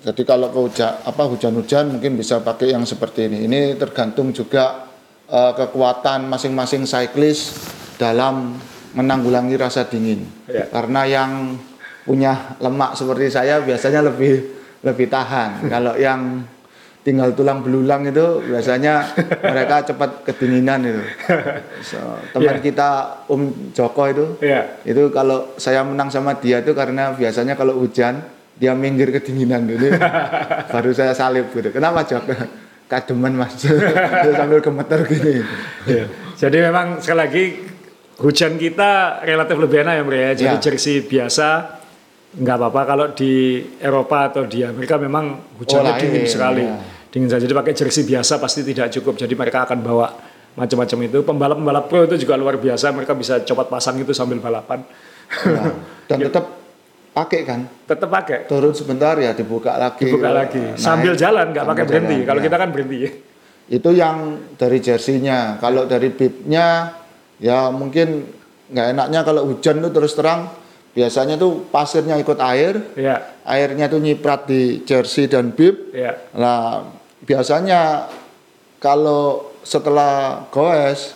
[0.09, 3.45] Jadi kalau ke hujan apa hujan-hujan mungkin bisa pakai yang seperti ini.
[3.45, 4.89] Ini tergantung juga
[5.29, 7.61] eh, kekuatan masing-masing cyclist
[8.01, 8.57] dalam
[8.97, 10.25] menanggulangi rasa dingin.
[10.49, 10.65] Ya.
[10.73, 11.61] Karena yang
[12.09, 14.49] punya lemak seperti saya biasanya lebih
[14.81, 15.61] lebih tahan.
[15.77, 16.41] kalau yang
[17.05, 19.13] tinggal tulang belulang itu biasanya
[19.45, 21.03] mereka cepat kedinginan itu.
[21.85, 22.01] So,
[22.33, 22.65] teman Ya.
[22.65, 22.89] kita
[23.29, 24.73] Om Joko itu Ya.
[24.89, 28.25] itu kalau saya menang sama dia itu karena biasanya kalau hujan
[28.59, 29.89] dia minggir kedinginan dulu
[30.73, 32.25] baru saya salib gitu kenapa Jok
[32.85, 33.55] kademen mas
[34.39, 35.43] sambil gemeter gini
[35.85, 36.05] Ya.
[36.37, 37.45] Jadi memang sekali lagi
[38.19, 40.33] hujan kita relatif lebih enak ya Bre ya.
[40.35, 40.61] Jadi Ya.
[40.61, 41.79] jersey biasa
[42.29, 43.33] nggak apa-apa kalau di
[43.79, 46.61] Eropa atau di Amerika memang hujannya Oh, dingin sekali.
[46.63, 46.77] ya.
[47.09, 47.41] Dingin saja.
[47.41, 49.17] Jadi pakai jersey biasa pasti tidak cukup.
[49.17, 50.07] Jadi mereka akan bawa
[50.55, 51.19] macam-macam itu.
[51.25, 52.93] Pembalap-pembalap pro itu juga luar biasa.
[52.93, 54.85] Mereka bisa copot pasang itu sambil balapan.
[55.45, 55.73] Ya.
[56.09, 56.45] dan tetap
[57.19, 58.39] pakai kan Tetap pakai.
[58.45, 60.63] turun sebentar ya dibuka lagi Dibuka lagi.
[60.63, 62.15] Naik, Sambil jalan nggak pakai berhenti.
[62.15, 62.45] jalan, Kalau ya.
[62.47, 62.99] kita kan berhenti.
[63.69, 64.17] itu yang
[64.55, 66.97] dari jersinya kalau dari bibnya
[67.37, 68.25] ya mungkin
[68.67, 70.49] nggak enaknya kalau hujan tuh terus terang
[70.91, 73.21] biasanya tuh pasirnya ikut air Ya.
[73.45, 76.17] airnya tuh nyiprat di jersey dan bib Ya.
[76.33, 76.89] Nah,
[77.23, 78.09] biasanya
[78.79, 81.13] kalau setelah goes,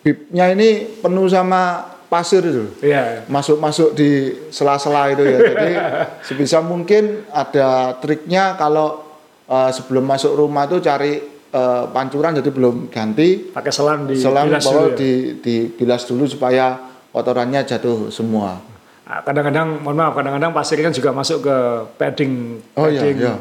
[0.00, 2.64] bibnya ini penuh sama pasir itu.
[2.82, 3.26] Ya.
[3.26, 5.38] Masuk-masuk di sela-sela itu ya.
[5.42, 5.70] Jadi
[6.26, 9.02] sebisa mungkin ada triknya kalau
[9.46, 11.18] eh, sebelum masuk rumah tuh cari
[11.50, 14.96] eh, pancuran jadi belum ganti Pakai selang di selang bilas dulu ya.
[14.96, 15.10] di
[15.42, 16.78] dibilas dulu supaya
[17.10, 18.60] kotorannya jatuh semua.
[19.06, 21.56] Nah, kadang-kadang mohon maaf kadang-kadang pasirnya juga masuk ke
[21.94, 23.34] padding Oh, iya, padding iya.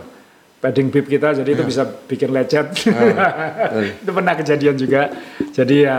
[0.61, 3.83] padding bib kita jadi itu bisa bikin lecet betul.
[4.05, 5.09] itu pernah kejadian juga
[5.57, 5.97] jadi ya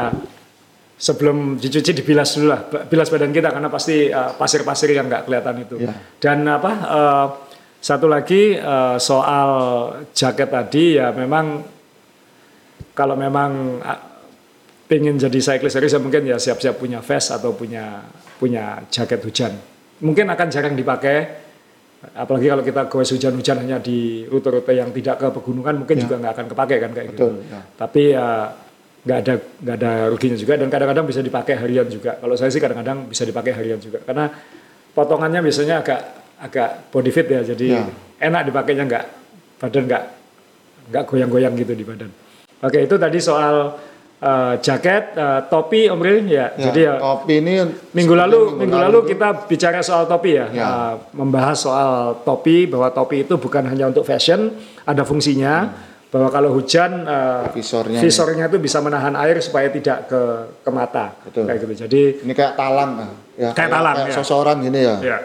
[0.96, 5.56] sebelum dicuci dibilas dulu lah bilas badan kita karena pasti uh, pasir-pasir yang nggak kelihatan
[5.60, 5.92] itu Iya.
[6.16, 7.26] dan apa uh,
[7.76, 9.48] satu lagi uh, soal
[10.16, 11.60] jaket tadi ya memang
[12.96, 14.00] kalau memang uh,
[14.88, 18.06] pengen jadi cyclist serius ya mungkin ya siap-siap punya vest atau punya
[18.40, 19.52] punya jaket hujan.
[20.00, 21.44] Mungkin akan jarang dipakai
[22.14, 26.02] apalagi kalau kita goes hujan-hujan hanya di rute-rute yang tidak ke pegunungan mungkin ya.
[26.06, 27.50] juga nggak akan kepake kan kayak Betul, gitu.
[27.50, 27.60] Ya.
[27.74, 28.28] Tapi ya
[29.06, 32.18] nggak ada nggak ada ruginya juga dan kadang-kadang bisa dipakai harian juga.
[32.18, 34.26] Kalau saya sih kadang-kadang bisa dipakai harian juga karena
[34.90, 36.00] potongannya biasanya agak
[36.42, 37.86] agak body fit ya jadi ya.
[38.18, 39.04] enak dipakainya nggak
[39.62, 40.02] badan nggak
[40.90, 42.10] nggak goyang-goyang gitu di badan.
[42.66, 43.78] Oke itu tadi soal
[44.20, 46.50] uh, jaket, uh, topi Om Ril ya.
[46.58, 46.70] ya.
[46.70, 47.54] Jadi ya topi ini
[47.94, 50.66] minggu lalu minggu, minggu lalu, lalu kita bicara soal topi ya, ya.
[50.66, 54.50] Uh, membahas soal topi bahwa topi itu bukan hanya untuk fashion,
[54.82, 55.54] ada fungsinya.
[55.70, 55.94] Hmm.
[56.06, 60.22] Bahwa kalau hujan uh, visornya visornya itu bisa menahan air supaya tidak ke
[60.62, 61.50] ke mata Betul.
[61.50, 61.74] kayak gitu.
[61.82, 63.08] Jadi ini kayak talang ya.
[63.50, 64.16] Kayak, kayak talang kayak ya.
[64.22, 64.96] Seseorang gini ya.
[65.02, 65.18] ya.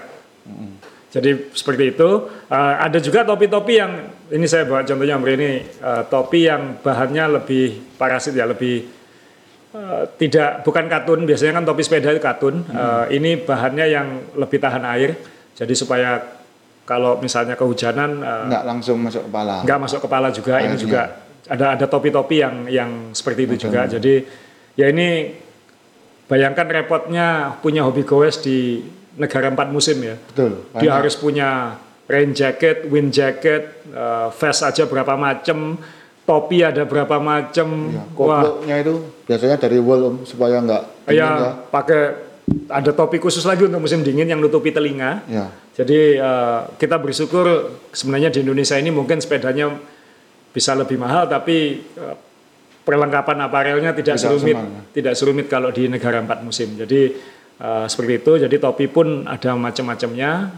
[0.50, 0.74] Hmm.
[1.12, 2.10] Jadi seperti itu.
[2.50, 7.96] Uh, ada juga topi-topi yang ini saya bawa contohnya ini uh, topi yang bahannya lebih
[8.00, 8.88] parasit ya, lebih
[9.78, 11.30] uh, tidak bukan katun.
[11.30, 12.66] Biasanya kan topi sepeda itu katun.
[12.66, 12.74] Hmm.
[12.74, 15.14] Uh, ini bahannya yang lebih tahan air.
[15.54, 16.41] Jadi supaya
[16.86, 19.64] kalau misalnya kehujanan uh, nggak langsung masuk kepala.
[19.64, 20.54] Nggak masuk kepala juga.
[20.60, 20.74] Airnya.
[20.74, 21.02] Ini juga
[21.50, 23.66] ada ada topi-topi yang yang seperti itu Betul.
[23.70, 23.82] juga.
[23.88, 24.14] Jadi
[24.80, 25.36] ya ini
[26.28, 28.82] bayangkan repotnya punya hobi goes di
[29.20, 30.16] negara empat musim ya.
[30.16, 30.64] Betul.
[30.72, 30.82] Banyak.
[30.82, 31.76] Dia harus punya
[32.08, 35.80] rain jacket, wind jacket, uh, vest aja berapa macam,
[36.28, 37.68] topi ada berapa macam.
[37.92, 38.94] Ya, Koploknya itu
[39.28, 41.52] biasanya dari wool om supaya enggak Iya, ya.
[41.72, 42.31] pakai
[42.72, 45.24] ada topi khusus lagi untuk musim dingin yang nutupi telinga.
[45.28, 45.52] Ya.
[45.76, 49.72] Jadi uh, kita bersyukur sebenarnya di Indonesia ini mungkin sepedanya
[50.52, 52.16] bisa lebih mahal tapi uh,
[52.82, 54.58] perlengkapan aparelnya tidak, tidak serumit
[54.92, 56.76] tidak serumit kalau di negara empat musim.
[56.80, 60.50] Jadi Uh, seperti itu, jadi topi pun ada macam-macamnya.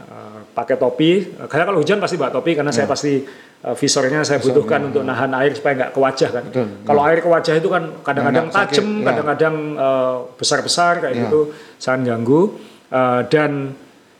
[0.54, 2.78] Pakai topi, karena kalau hujan pasti bawa topi karena ya.
[2.78, 3.26] saya pasti
[3.66, 4.86] uh, visornya saya Visornya, butuhkan ya.
[4.94, 6.44] untuk nahan air supaya nggak ke wajah kan.
[6.46, 7.08] Betul, kalau ya.
[7.10, 9.04] air ke wajah itu kan kadang-kadang tajam, ya.
[9.10, 11.22] kadang-kadang uh, besar-besar kayak ya.
[11.26, 11.40] gitu,
[11.82, 12.54] sangat ganggu.
[12.94, 13.74] Uh, dan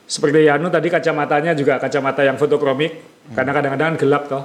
[0.10, 3.38] seperti Yanu tadi kacamatanya juga kacamata yang fotokromik, ya.
[3.38, 4.44] karena kadang-kadang gelap toh.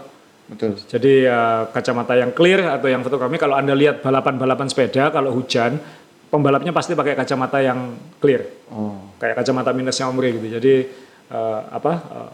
[0.52, 0.76] Betul.
[0.76, 5.80] Jadi uh, kacamata yang clear atau yang fotokromik kalau anda lihat balapan-balapan sepeda kalau hujan
[6.28, 9.16] pembalapnya pasti pakai kacamata yang clear, oh.
[9.16, 10.60] kayak kacamata minusnya Omri gitu.
[10.60, 10.74] Jadi
[11.32, 12.30] uh, apa uh,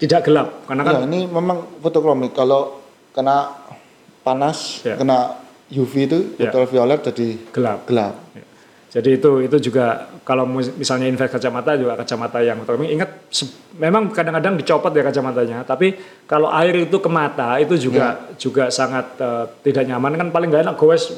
[0.00, 2.80] tidak gelap karena kan ya, ini memang fotokromik kalau
[3.12, 3.52] kena
[4.24, 4.94] panas, ya.
[4.94, 6.48] kena UV itu ya.
[6.48, 7.84] ultraviolet jadi gelap.
[7.88, 8.14] Gelap.
[8.32, 8.44] Ya.
[8.88, 13.10] Jadi itu itu juga kalau misalnya invest kacamata juga kacamata yang fotokromik ingat
[13.76, 15.92] memang kadang-kadang dicopot ya kacamatanya, tapi
[16.24, 18.40] kalau air itu ke mata itu juga ya.
[18.40, 21.12] juga sangat uh, tidak nyaman kan paling gak enak gowes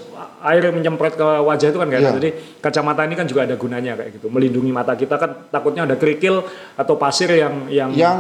[0.44, 2.12] air menyemprot ke wajah itu kan kayak ya.
[2.16, 2.29] jadi
[2.61, 6.44] kacamata ini kan juga ada gunanya kayak gitu melindungi mata kita kan takutnya ada kerikil
[6.76, 8.18] atau pasir yang yang yang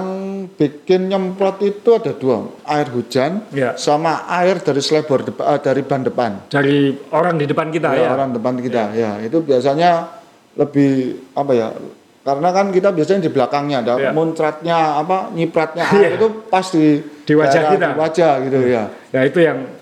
[0.56, 3.76] bikin nyemprot itu ada dua air hujan ya.
[3.80, 8.04] sama air dari selebor depan uh, dari ban depan dari orang di depan kita ya,
[8.04, 8.08] ya.
[8.12, 9.10] orang depan kita ya.
[9.20, 9.90] ya itu biasanya
[10.60, 11.68] lebih apa ya
[12.20, 14.10] karena kan kita biasanya di belakangnya ada ya.
[14.12, 16.16] muncratnya apa nyipratnya air ya.
[16.20, 19.79] itu pas di di wajah kita di wajah gitu ya ya itu yang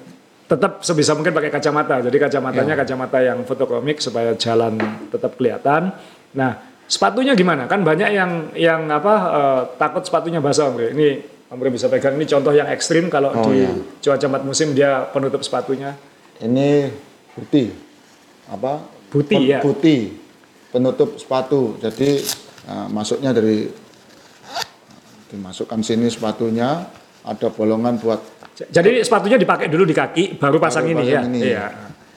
[0.49, 2.01] tetap sebisa mungkin pakai kacamata.
[2.01, 2.81] Jadi kacamatanya ya.
[2.81, 4.81] kacamata yang fotokromik supaya jalan
[5.13, 5.93] tetap kelihatan.
[6.33, 6.57] Nah,
[6.89, 7.69] sepatunya gimana?
[7.69, 11.09] Kan banyak yang yang apa uh, takut sepatunya basah, Om Ini
[11.53, 13.73] Om bisa pegang ini contoh yang ekstrim kalau oh, di ya.
[14.01, 15.93] cuaca empat musim dia penutup sepatunya.
[16.41, 16.89] Ini
[17.37, 17.69] putih.
[18.49, 18.81] Apa?
[19.13, 19.61] Putih ya.
[19.61, 20.17] Putih.
[20.73, 21.77] Penutup sepatu.
[21.77, 22.25] Jadi
[22.69, 23.69] uh, masuknya dari
[25.29, 26.89] dimasukkan sini sepatunya
[27.29, 31.21] ada bolongan buat jadi sepatunya dipakai dulu di kaki, baru pasang baru ini pasang ya.
[31.31, 31.41] Ini.
[31.47, 31.67] Iya.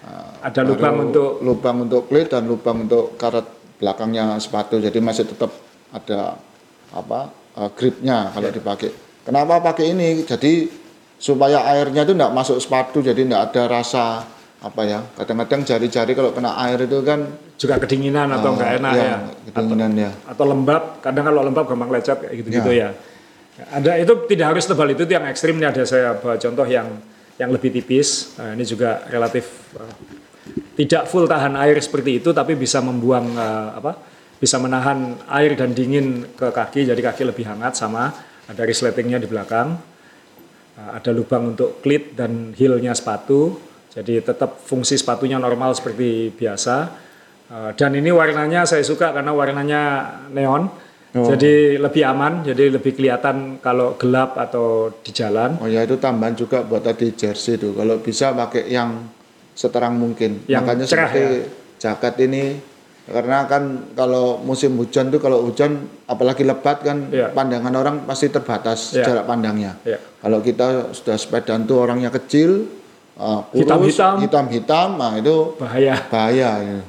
[0.02, 3.46] Uh, Ada lubang untuk lubang untuk klit dan lubang untuk karet
[3.78, 4.82] belakangnya sepatu.
[4.82, 5.54] Jadi masih tetap
[5.94, 6.42] ada
[6.98, 7.30] apa
[7.62, 8.58] uh, gripnya kalau yeah.
[8.58, 8.90] dipakai.
[9.22, 10.26] Kenapa pakai ini?
[10.26, 10.66] Jadi
[11.22, 14.26] supaya airnya itu tidak masuk sepatu, jadi tidak ada rasa
[14.62, 17.26] apa ya kadang-kadang jari-jari kalau kena air itu kan
[17.58, 19.18] juga kedinginan atau enggak ah, enak ya, ya.
[19.50, 22.94] kedinginan atau, ya atau lembab kadang kalau lembab gampang lecet kayak gitu-gitu ya.
[22.94, 23.11] ya
[23.60, 26.88] ada itu tidak harus tebal itu, itu yang ekstrim ini ada saya contoh yang
[27.36, 28.38] yang lebih tipis.
[28.40, 29.96] Nah, ini juga relatif uh,
[30.80, 33.92] tidak full tahan air seperti itu, tapi bisa membuang uh, apa?
[34.42, 38.10] Bisa menahan air dan dingin ke kaki, jadi kaki lebih hangat sama
[38.50, 39.78] ada resletingnya di belakang.
[40.80, 43.60] Uh, ada lubang untuk klit dan heelnya sepatu,
[43.92, 47.04] jadi tetap fungsi sepatunya normal seperti biasa.
[47.52, 49.82] Dan ini warnanya saya suka karena warnanya
[50.32, 50.72] neon
[51.12, 51.28] Oh.
[51.28, 55.60] Jadi lebih aman, jadi lebih kelihatan kalau gelap atau di jalan.
[55.60, 57.76] Oh ya itu tambahan juga buat tadi jersey itu.
[57.76, 59.12] Kalau bisa pakai yang
[59.52, 60.48] seterang mungkin.
[60.48, 61.44] Yang Makanya cerah seperti ya?
[61.78, 62.44] jaket ini
[63.02, 65.74] Karena kan kalau musim hujan tuh kalau hujan
[66.06, 67.34] apalagi lebat kan Iya.
[67.34, 69.04] pandangan orang pasti terbatas Iya.
[69.04, 69.74] jarak pandangnya.
[69.84, 69.98] Iya.
[70.22, 72.70] Kalau kita sudah sepedaan tuh orangnya kecil,
[73.18, 74.14] uh, kurus, Hitam-hitam.
[74.22, 75.98] hitam-hitam, nah itu Bahaya.
[76.08, 76.52] bahaya.
[76.62, 76.80] Ya.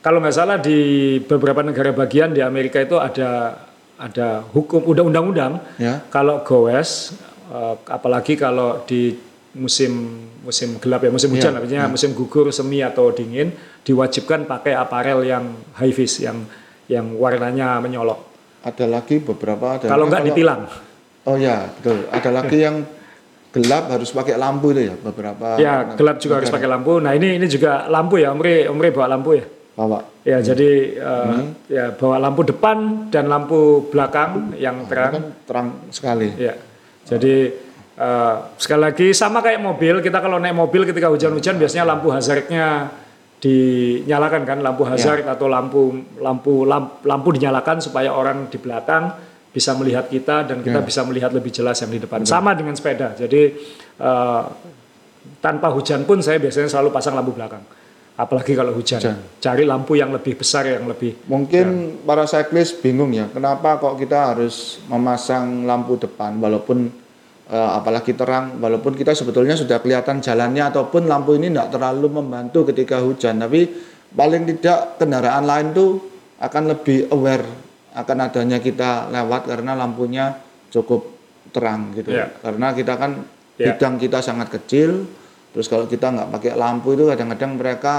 [0.00, 0.78] Kalau nggak salah di
[1.20, 3.60] beberapa negara bagian di Amerika itu ada
[4.00, 6.00] ada hukum udah undang-undang Ya.
[6.08, 7.12] kalau goes
[7.46, 9.12] eh, apalagi kalau di
[9.52, 9.92] musim
[10.40, 15.20] musim gelap ya musim hujan Iya, artinya musim gugur semi atau dingin diwajibkan pakai aparel
[15.20, 16.48] yang high vis yang
[16.88, 18.24] yang warnanya menyolok
[18.62, 20.64] Ada lagi beberapa ada kalau nggak ditilang
[21.28, 22.08] Oh ya, betul.
[22.08, 22.80] Ada lagi yang
[23.52, 25.60] gelap harus pakai lampu itu ya beberapa.
[25.60, 29.12] ya gelap juga harus pakai lampu nah ini ini juga lampu ya Omri Omri bawa
[29.12, 29.44] lampu ya
[29.80, 30.04] Bawa.
[30.28, 31.40] ya jadi eh,
[31.72, 36.28] ya bawa lampu depan dan lampu belakang yang terang Kan terang sekali.
[36.36, 36.52] Ya,
[37.08, 37.56] jadi
[37.96, 42.92] eh, sekali lagi sama kayak mobil, kita kalau naik mobil ketika hujan-hujan biasanya lampu hazardnya
[43.40, 49.16] dinyalakan kan, lampu hazard atau lampu lampu lampu, lampu dinyalakan supaya orang di belakang
[49.48, 52.28] bisa melihat kita dan kita bisa melihat lebih jelas yang di depan.
[52.28, 53.16] Sama dengan sepeda.
[53.16, 53.42] Jadi
[53.96, 54.42] eh,
[55.40, 57.79] tanpa hujan pun saya biasanya selalu pasang lampu belakang.
[58.20, 59.00] Apalagi kalau hujan.
[59.00, 59.16] Hujan.
[59.40, 64.36] Cari lampu yang lebih besar yang lebih Mungkin para cyclist bingung ya, kenapa kok kita
[64.36, 66.92] harus memasang lampu depan walaupun
[67.48, 72.68] eh, apalagi terang, walaupun kita sebetulnya sudah kelihatan jalannya ataupun lampu ini tidak terlalu membantu
[72.68, 73.72] ketika hujan, tapi
[74.12, 75.90] paling tidak kendaraan lain tuh
[76.44, 77.46] akan lebih aware
[77.96, 80.36] akan adanya kita lewat karena lampunya
[80.70, 81.08] cukup
[81.50, 82.14] terang gitu.
[82.14, 82.30] Ya.
[82.38, 83.76] Karena kita kan Ya.
[83.76, 85.04] bidang kita sangat kecil,
[85.50, 87.94] terus kalau kita nggak pakai lampu itu kadang-kadang mereka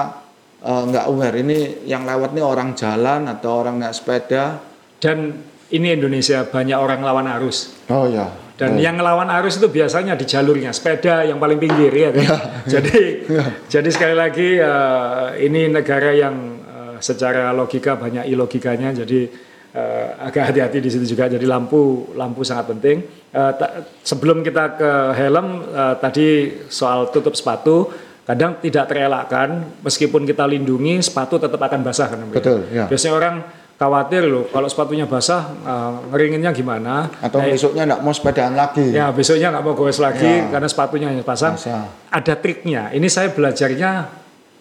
[0.64, 4.60] eh, nggak aware ini yang lewat nih orang jalan atau orang naik sepeda.
[5.02, 5.34] dan
[5.72, 7.72] ini Indonesia banyak orang lawan arus.
[7.88, 8.28] Oh ya.
[8.60, 12.30] Dan yang ngelawan arus itu biasanya di jalurnya sepeda yang paling pinggir ya kan.
[12.78, 13.26] jadi
[13.66, 20.52] jadi sekali lagi eh, ini negara yang eh, secara logika banyak ilogikanya jadi eh, agak
[20.52, 21.28] hati-hati di situ juga.
[21.28, 22.98] Jadi lampu lampu sangat penting.
[23.32, 26.28] Ta- sebelum kita ke helm eh, tadi
[26.68, 27.88] soal tutup sepatu
[28.22, 32.20] kadang tidak terelakkan meskipun kita lindungi sepatu tetap akan basah kan.
[32.28, 32.86] Betul, ya.
[32.86, 33.36] Biasanya orang
[33.82, 37.08] khawatir loh kalau sepatunya basah eh, ngeringinnya gimana.
[37.18, 38.86] Atau Nah, besoknya nggak mau sepedaan lagi.
[38.92, 40.52] Ya besoknya nggak mau goes lagi Ya.
[40.52, 41.56] karena sepatunya hanya pasang.
[41.56, 41.88] Basah.
[42.12, 42.92] Ada triknya.
[42.92, 43.92] Ini saya belajarnya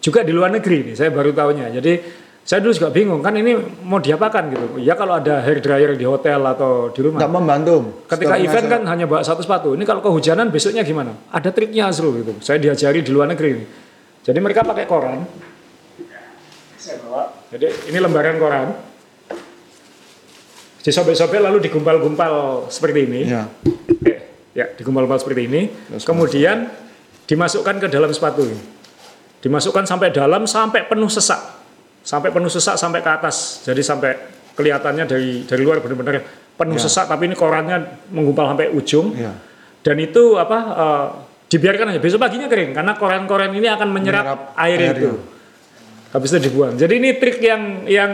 [0.01, 0.95] juga di luar negeri nih.
[0.97, 1.69] Saya baru tahunya.
[1.75, 1.93] Jadi
[2.41, 3.53] saya dulu juga bingung kan ini
[3.85, 4.65] mau diapakan gitu.
[4.81, 7.21] Ya kalau ada hair dryer di hotel atau di rumah.
[7.21, 7.75] Nggak membantu.
[8.09, 9.77] Ketika event kan hanya bawa satu sepatu.
[9.77, 11.13] Ini kalau kehujanan besoknya gimana?
[11.29, 12.33] Ada triknya seru gitu.
[12.41, 13.61] Saya diajari di luar negeri.
[14.25, 15.21] Jadi mereka pakai koran.
[16.81, 17.29] Saya bawa.
[17.53, 18.67] Jadi ini lembaran koran.
[20.81, 23.21] Disobek-sobek lalu digumpal-gumpal seperti ini.
[23.29, 23.45] Ya.
[24.01, 24.17] Eh,
[24.57, 25.69] ya, digumpal-gumpal seperti ini.
[25.69, 26.73] Terus Kemudian
[27.29, 28.49] dimasukkan ke dalam sepatu.
[28.49, 28.57] ini.
[29.45, 31.60] Dimasukkan sampai dalam sampai penuh sesak.
[32.01, 33.61] Sampai penuh sesak sampai ke atas.
[33.61, 34.11] Jadi sampai
[34.51, 36.21] kelihatannya dari dari luar benar-benar
[36.53, 36.83] penuh Ya.
[36.83, 37.77] sesak tapi ini korannya
[38.09, 39.13] menggumpal sampai ujung.
[39.15, 39.31] Ya.
[39.81, 41.07] Dan itu apa eh,
[41.49, 45.09] dibiarkan aja besok paginya kering karena koran-koran ini akan menyerap, Menyerap air, air, itu.
[45.09, 45.15] ya.
[46.11, 46.73] Habis itu dibuang.
[46.75, 48.11] Jadi ini trik yang yang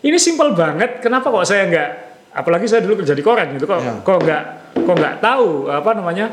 [0.00, 0.98] ini simpel banget.
[0.98, 1.88] Kenapa kok saya nggak
[2.30, 3.94] apalagi saya dulu kerja di koran gitu kok Ya.
[4.00, 4.42] kok nggak
[4.86, 6.26] kok nggak tahu apa namanya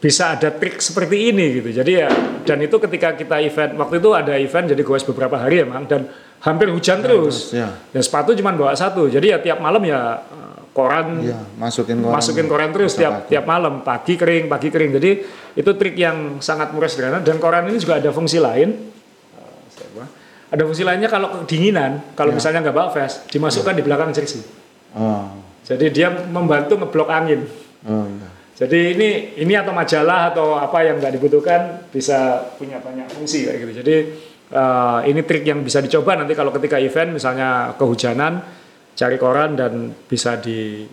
[0.00, 1.76] bisa ada trik seperti ini gitu.
[1.76, 2.08] Jadi ya
[2.42, 6.08] dan itu ketika kita event waktu itu ada event jadi goes beberapa hari emang dan
[6.40, 7.52] hampir hujan terus.
[7.52, 7.68] terus, ya.
[7.92, 9.06] Dan sepatu cuma bawa satu.
[9.06, 12.16] Jadi ya tiap malam ya eh, koran Ya, masukin koran.
[12.16, 15.10] masukin koran terus tiap tiap malam pagi kering pagi kering jadi
[15.52, 18.88] itu trik yang sangat murah sederhana dan koran ini juga ada fungsi lain
[20.50, 24.42] ada fungsi lainnya kalau kedinginan kalau misalnya nggak bawa vest dimasukkan di belakang jersey
[24.90, 25.22] Oh.
[25.62, 27.46] jadi dia membantu ngeblok angin
[27.86, 28.26] Oh iya.
[28.60, 33.64] Jadi ini ini atau majalah atau apa yang nggak dibutuhkan bisa punya banyak fungsi kayak
[33.64, 33.72] gitu.
[33.80, 33.96] Jadi
[34.52, 38.44] eh, ini trik yang bisa dicoba nanti kalau ketika event misalnya kehujanan
[38.92, 40.84] cari koran dan bisa di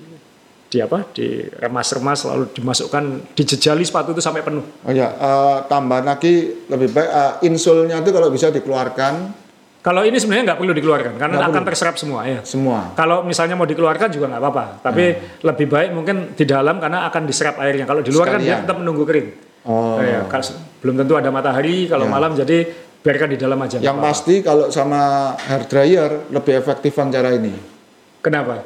[0.68, 4.64] di apa di remas-remas lalu dimasukkan dijejali sepatu itu sampai penuh.
[4.88, 9.47] Oh ya, eh, tambahan lagi lebih baik eh, insulnya itu kalau bisa dikeluarkan
[9.88, 11.70] kalau ini sebenarnya nggak perlu dikeluarkan karena Nggak akan perlu.
[11.72, 12.92] terserap semua ya semua.
[12.94, 15.06] kalau misalnya mau dikeluarkan juga nggak apa-apa tapi
[15.42, 18.78] lebih baik mungkin di dalam karena akan diserap airnya kalau di luar kan dia tetap
[18.78, 20.00] menunggu kering Oh.
[20.00, 22.12] Ya, kalau- belum tentu ada matahari kalau Ya.
[22.14, 22.72] malam jadi
[23.04, 23.76] biarkan di dalam aja.
[23.78, 24.08] Yang apa-apa.
[24.08, 25.02] pasti kalau sama
[25.38, 27.52] hair dryer lebih efektifan cara ini.
[28.18, 28.64] Kenapa?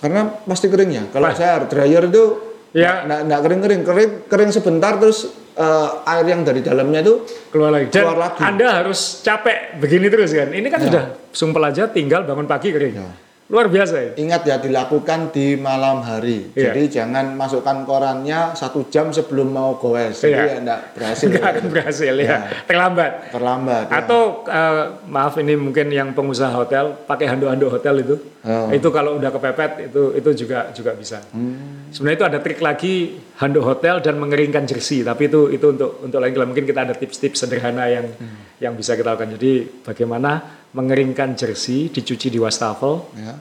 [0.00, 1.12] Karena pasti keringnya.
[1.12, 2.24] Kalau saya hair dryer itu
[2.72, 3.04] Ya.
[3.04, 7.14] nggak nggak kering-kering, kering kering sebentar terus eh, air yang dari dalamnya itu
[7.50, 7.90] Keluar lagi.
[7.90, 8.40] Dan Keluar lagi.
[8.40, 10.50] Anda harus capek begini terus kan.
[10.50, 12.94] Ini kan sudah sumpel aja tinggal bangun pagi kering.
[12.94, 13.10] Ya.
[13.50, 14.10] luar biasa ya.
[14.14, 16.54] Ingat ya dilakukan di malam hari.
[16.54, 16.70] Iya.
[16.70, 20.22] Jadi jangan masukkan korannya satu jam sebelum mau goes.
[20.22, 20.46] Jadi Iya.
[20.46, 21.26] ya enggak berhasil.
[21.26, 22.38] Nggak akan berhasil ya, Ya.
[22.70, 23.12] terlambat.
[23.34, 23.84] Terlambat.
[23.90, 23.98] ya.
[24.06, 28.14] Atau eh, maaf ini mungkin yang pengusaha hotel pakai handuk-handuk hotel itu,
[28.46, 28.70] Oh.
[28.70, 31.18] itu kalau udah kepepet itu itu juga juga bisa.
[31.34, 31.79] Hmm.
[31.90, 32.94] Sebenarnya itu ada trik lagi
[33.36, 36.94] handuk hotel dan mengeringkan jersey, tapi itu itu untuk untuk lain kali mungkin kita ada
[36.94, 38.36] tips-tips sederhana yang Hmm.
[38.58, 39.34] yang bisa kita lakukan.
[39.34, 40.30] Jadi bagaimana
[40.70, 43.34] mengeringkan jersey dicuci di wastafel Ya.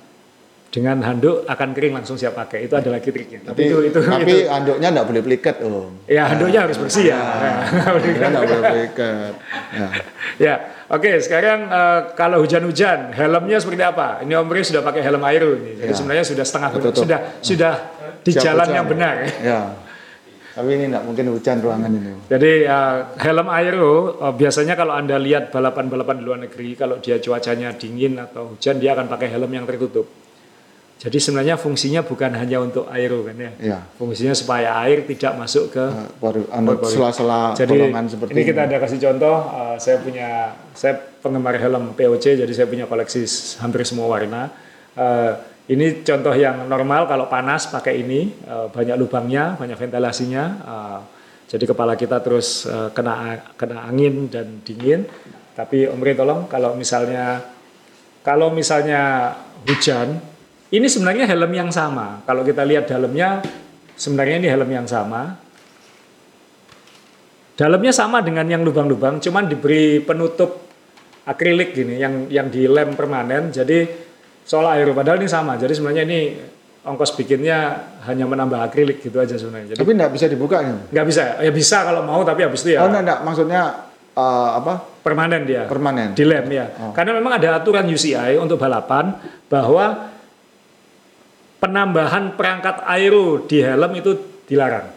[0.70, 2.66] dengan handuk akan kering langsung siap pakai.
[2.66, 3.42] Itu ada lagi triknya.
[3.44, 4.48] Tapi, Tapi, itu itu tapi itu.
[4.48, 5.92] anduknya enggak boleh pliket, Om.
[6.06, 7.22] Ya handuknya harus bersih ya.
[7.90, 9.34] Anduknya enggak boleh pliket.
[9.74, 9.88] Ya.
[10.40, 10.54] Ya,
[10.88, 11.10] oke.
[11.20, 14.22] sekarang eh, kalau hujan-hujan, helmnya seperti apa?
[14.22, 15.74] Ini Om Ri sudah pakai helm aero ini.
[15.76, 15.98] Jadi Ya.
[15.98, 16.94] sebenarnya sudah setengah Betul.
[16.96, 17.74] sudah sudah
[18.24, 18.76] di Siap jalan hujan.
[18.76, 19.16] yang benar.
[19.40, 19.60] Ya.
[20.50, 22.12] Tapi ini enggak mungkin hujan ruangan ini.
[22.28, 27.16] Jadi eh, helm aero eh, biasanya kalau anda lihat balapan-balapan di luar negeri, kalau dia
[27.18, 30.10] cuacanya dingin atau hujan, dia akan pakai helm yang tertutup.
[31.00, 33.52] Jadi sebenarnya fungsinya bukan hanya untuk aero kan ya.
[33.56, 33.80] Ya.
[33.96, 38.68] Fungsinya supaya air tidak masuk ke Eh, Baru anu sela-sela Jadi bolongan seperti ini kita
[38.68, 39.36] ada kasih contoh.
[39.48, 43.24] uh, saya punya saya penggemar helm POC, jadi saya punya koleksi
[43.64, 44.52] hampir semua warna.
[45.00, 45.40] Uh,
[45.70, 50.44] ini contoh yang normal kalau panas pakai ini uh, banyak lubangnya, banyak ventilasinya.
[50.66, 51.00] uh,
[51.46, 55.06] jadi kepala kita terus uh, kena kena angin dan dingin.
[55.54, 57.42] Tapi Om Ri tolong kalau misalnya
[58.26, 59.34] kalau misalnya
[59.66, 60.18] hujan,
[60.74, 62.22] ini sebenarnya helm yang sama.
[62.26, 63.42] Kalau kita lihat dalamnya,
[63.94, 65.38] sebenarnya ini helm yang sama.
[67.54, 70.66] Dalamnya sama dengan yang lubang-lubang, cuman diberi penutup
[71.30, 73.54] akrilik gini, yang yang dilem permanen.
[73.54, 74.09] Jadi
[74.50, 75.54] soal aero padahal ini sama.
[75.56, 76.20] Jadi sebenarnya ini
[76.82, 77.58] ongkos bikinnya
[78.04, 79.76] hanya menambah akrilik gitu aja sebenarnya.
[79.76, 80.74] Jadi Tapi enggak bisa dibuka ya.
[80.90, 83.20] nggak bisa, ya bisa kalau mau, tapi habis itu ya Oh, enggak, enggak.
[83.22, 83.62] Maksudnya
[84.12, 84.74] eh, apa?
[85.00, 85.64] permanen dia.
[85.64, 86.18] Permanen.
[86.18, 86.66] dilem ya.
[86.92, 89.14] Karena memang ada aturan UCI untuk balapan
[89.46, 90.10] bahwa
[91.60, 94.12] penambahan perangkat aero di helm itu
[94.48, 94.88] dilarang.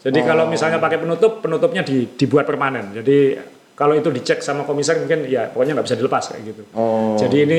[0.00, 2.94] Jadi kalau misalnya pakai penutup, penutupnya di- dibuat permanen.
[2.94, 3.34] Jadi
[3.76, 6.62] kalau itu dicek sama komisar mungkin ya pokoknya nggak bisa dilepas kayak gitu.
[6.72, 7.12] Oh.
[7.20, 7.58] Jadi ini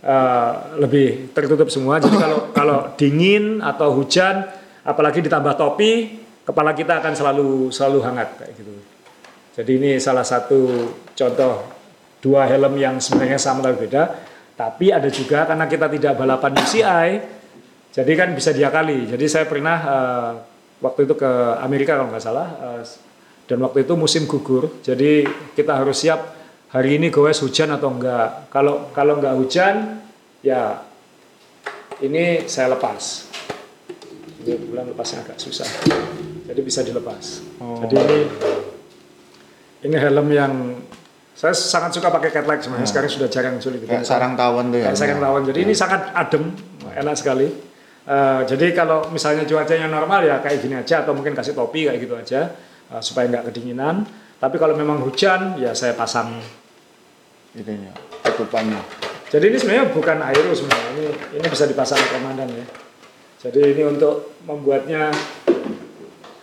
[0.00, 2.00] eh, lebih tertutup semua.
[2.00, 4.48] Jadi kalau kalau dingin atau hujan,
[4.80, 8.72] apalagi ditambah topi, kepala kita akan selalu selalu hangat kayak gitu.
[9.60, 11.68] Jadi ini salah satu contoh
[12.24, 14.02] dua helm yang sebenarnya sama tapi beda.
[14.56, 17.08] Tapi ada juga karena kita tidak balapan UCI,
[17.92, 19.04] jadi kan bisa diakali.
[19.04, 20.30] Jadi saya pernah eh,
[20.80, 22.82] waktu itu ke Amerika kalau nggak salah, eh,
[23.48, 24.68] dan waktu itu musim gugur.
[24.84, 25.24] Jadi
[25.56, 26.36] kita harus siap
[26.68, 28.52] hari ini goes hujan atau enggak.
[28.52, 30.04] Kalau kalau nggak hujan,
[30.44, 30.84] ya
[32.04, 33.32] ini saya lepas.
[34.44, 35.66] Jadi bulan lepasnya agak susah.
[36.44, 37.40] Jadi bisa dilepas.
[37.58, 38.18] Jadi ini
[39.88, 40.52] ini helm yang
[41.32, 42.88] saya sangat suka pakai cat light sebenarnya.
[42.88, 43.80] Sekarang sudah jarang sulit.
[43.88, 44.92] Kayak sarang tawon tuh ya.
[44.92, 45.42] Kayak sarang tawon.
[45.48, 46.52] Jadi ini sangat adem,
[46.84, 47.48] enak sekali.
[48.08, 52.00] Eh, jadi kalau misalnya cuacanya normal ya kayak gini aja atau mungkin kasih topi kayak
[52.00, 52.56] gitu aja
[52.92, 54.04] eh, supaya nggak kedinginan.
[54.38, 56.38] Tapi kalau memang hujan ya saya pasang.
[57.56, 57.90] Itunya,
[58.22, 58.78] tutupannya.
[59.28, 60.88] Jadi ini sebenarnya bukan aero sebenarnya.
[60.94, 61.04] Ini
[61.42, 62.66] ini bisa dipasang komandan ya.
[63.38, 65.12] Jadi ini untuk membuatnya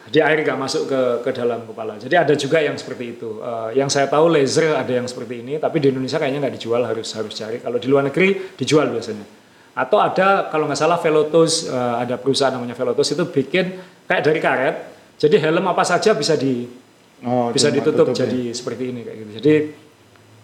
[0.06, 2.00] di air nggak masuk ke ke dalam kepala.
[2.00, 3.42] Jadi ada juga yang seperti itu.
[3.42, 6.82] Eh, yang saya tahu laser ada yang seperti ini, tapi di Indonesia kayaknya nggak dijual
[6.88, 7.60] harus harus cari.
[7.60, 9.28] Kalau di luar negeri dijual biasanya.
[9.76, 13.76] Atau ada kalau nggak salah Velotus eh, ada perusahaan namanya Velotus itu bikin
[14.08, 14.76] kayak dari karet.
[15.16, 16.68] Jadi helm apa saja bisa di
[17.24, 18.28] Oh, bisa ditutup tutup ya.
[18.28, 19.32] jadi seperti ini kayak gitu.
[19.40, 19.54] Jadi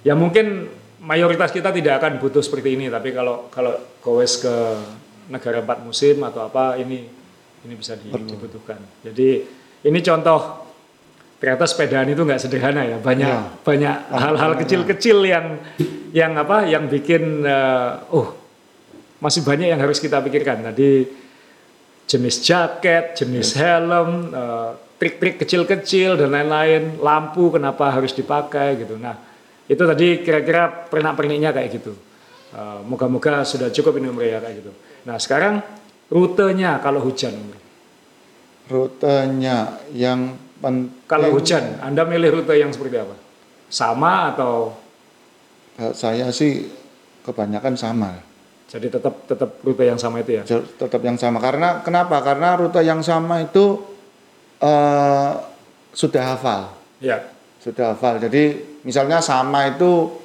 [0.02, 4.56] ya mungkin mayoritas kita tidak akan butuh seperti ini, tapi kalau kalau goes ke
[5.28, 7.06] negara empat musim atau apa ini
[7.62, 8.80] ini bisa di- dibutuhkan.
[9.04, 9.30] Jadi
[9.84, 10.64] ini contoh
[11.38, 13.42] ternyata sepedaan itu nggak sederhana ya banyak Ya.
[13.62, 15.46] banyak hal-hal kecil-kecil yang
[16.14, 18.32] yang apa yang bikin eh, oh
[19.20, 21.06] masih banyak yang harus kita pikirkan tadi
[22.08, 24.72] jenis jaket jenis helm eh,
[25.02, 29.18] trik-trik kecil-kecil dan lain-lain lampu kenapa harus dipakai gitu nah
[29.66, 31.94] itu tadi kira-kira pernak-perniknya kayak gitu
[32.52, 34.72] Eh, moga-moga sudah cukup ini Om Ria kayak gitu
[35.08, 35.64] nah sekarang
[36.12, 37.64] rutenya kalau hujan Om Ria.
[38.68, 39.58] Rutenya
[39.96, 41.08] yang penting.
[41.08, 43.16] kalau hujan Anda milih rute yang seperti apa
[43.72, 44.76] sama atau
[45.96, 46.68] saya sih
[47.24, 48.20] kebanyakan sama.
[48.72, 51.44] Jadi tetap tetap rute yang sama itu ya Tetap yang sama.
[51.44, 52.24] Karena kenapa?
[52.24, 53.84] Karena rute yang sama itu
[54.64, 55.32] eh,
[55.92, 56.72] sudah hafal.
[57.04, 57.20] ya
[57.60, 58.24] Sudah hafal.
[58.24, 58.56] Jadi
[58.88, 60.16] misalnya sama itu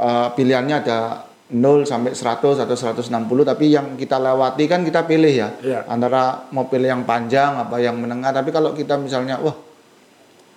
[0.00, 3.10] eh, pilihannya ada 0 sampai 100 atau 160
[3.44, 5.48] tapi yang kita lewati kan kita pilih ya.
[5.60, 5.80] Iya.
[5.84, 9.52] Antara mau pilih yang panjang apa yang menengah tapi kalau kita misalnya wah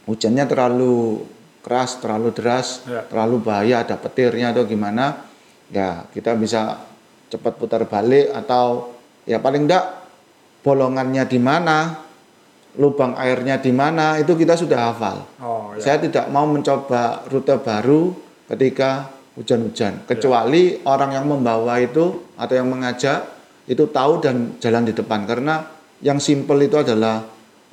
[0.07, 1.27] hujannya terlalu
[1.59, 3.03] keras, terlalu deras, Iya.
[3.11, 5.27] terlalu bahaya ada petirnya atau gimana
[5.71, 6.92] ya kita bisa
[7.33, 8.93] cepat putar balik atau
[9.25, 10.05] ya paling enggak
[10.61, 11.97] bolongannya di mana,
[12.77, 15.17] lubang airnya di mana itu kita sudah hafal.
[15.41, 15.81] Oh, ya.
[15.81, 18.13] Saya tidak mau mencoba rute baru
[18.53, 23.25] ketika hujan-hujan, kecuali orang yang membawa itu atau yang mengajak
[23.65, 25.65] itu tahu dan jalan di depan karena
[26.05, 27.23] yang simpel itu adalah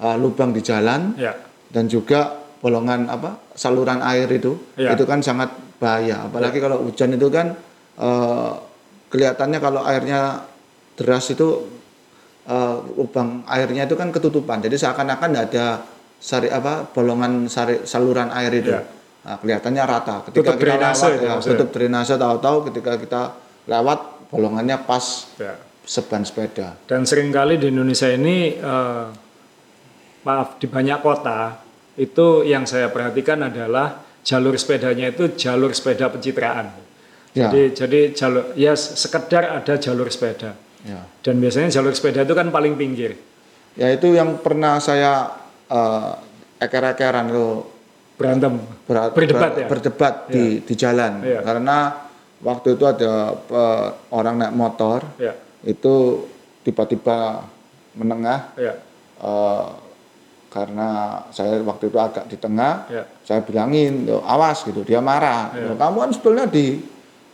[0.01, 1.37] uh, lubang di jalan Ya.
[1.69, 4.95] dan juga bolongan apa saluran air itu Ya.
[4.97, 7.57] itu kan sangat bahaya apalagi kalau hujan itu kan
[7.97, 8.53] eh,
[9.11, 10.47] kelihatannya kalau airnya
[10.95, 11.67] deras itu
[12.47, 15.67] eh, lubang airnya itu kan ketutupan jadi seakan-akan tidak ada
[16.21, 18.83] sari apa bolongan sari saluran air itu Ya.
[19.21, 21.53] Nah, kelihatannya rata ketika Tutup kita drainase lewat itu ya, maksudnya.
[21.61, 23.23] tutup drainase tahu-tahu ketika kita
[23.69, 24.01] lewat
[24.33, 25.05] bolongannya pas
[25.37, 25.55] ya.
[25.85, 29.05] seban sepeda Dan sering kali di Indonesia ini, eh,
[30.25, 31.61] maaf, di banyak kota,
[32.01, 36.73] itu yang saya perhatikan adalah jalur sepedanya itu jalur sepeda pencitraan.
[37.33, 40.55] Ya Jadi, jadi jalur, ya sekedar ada jalur sepeda.
[40.81, 43.15] ya Dan biasanya jalur sepeda itu kan paling pinggir.
[43.73, 45.31] ya itu yang pernah saya
[45.67, 46.13] eh,
[46.59, 47.49] eker-ekeran itu
[48.15, 49.67] Berantem, ber- berdebat ber- ya.
[49.67, 51.41] berdebat di di jalan Iya.
[51.41, 51.77] karena
[52.41, 56.27] waktu itu ada eh, orang naik motor Ya, itu
[56.61, 57.41] tiba-tiba
[57.93, 58.77] menengah ya,
[59.19, 59.67] eh,
[60.49, 60.89] karena
[61.31, 63.03] saya waktu itu agak di tengah ya.
[63.23, 65.55] saya bilangin "Loh, awas gitu dia marah.
[65.55, 66.83] "Loh, kamu kan sebetulnya di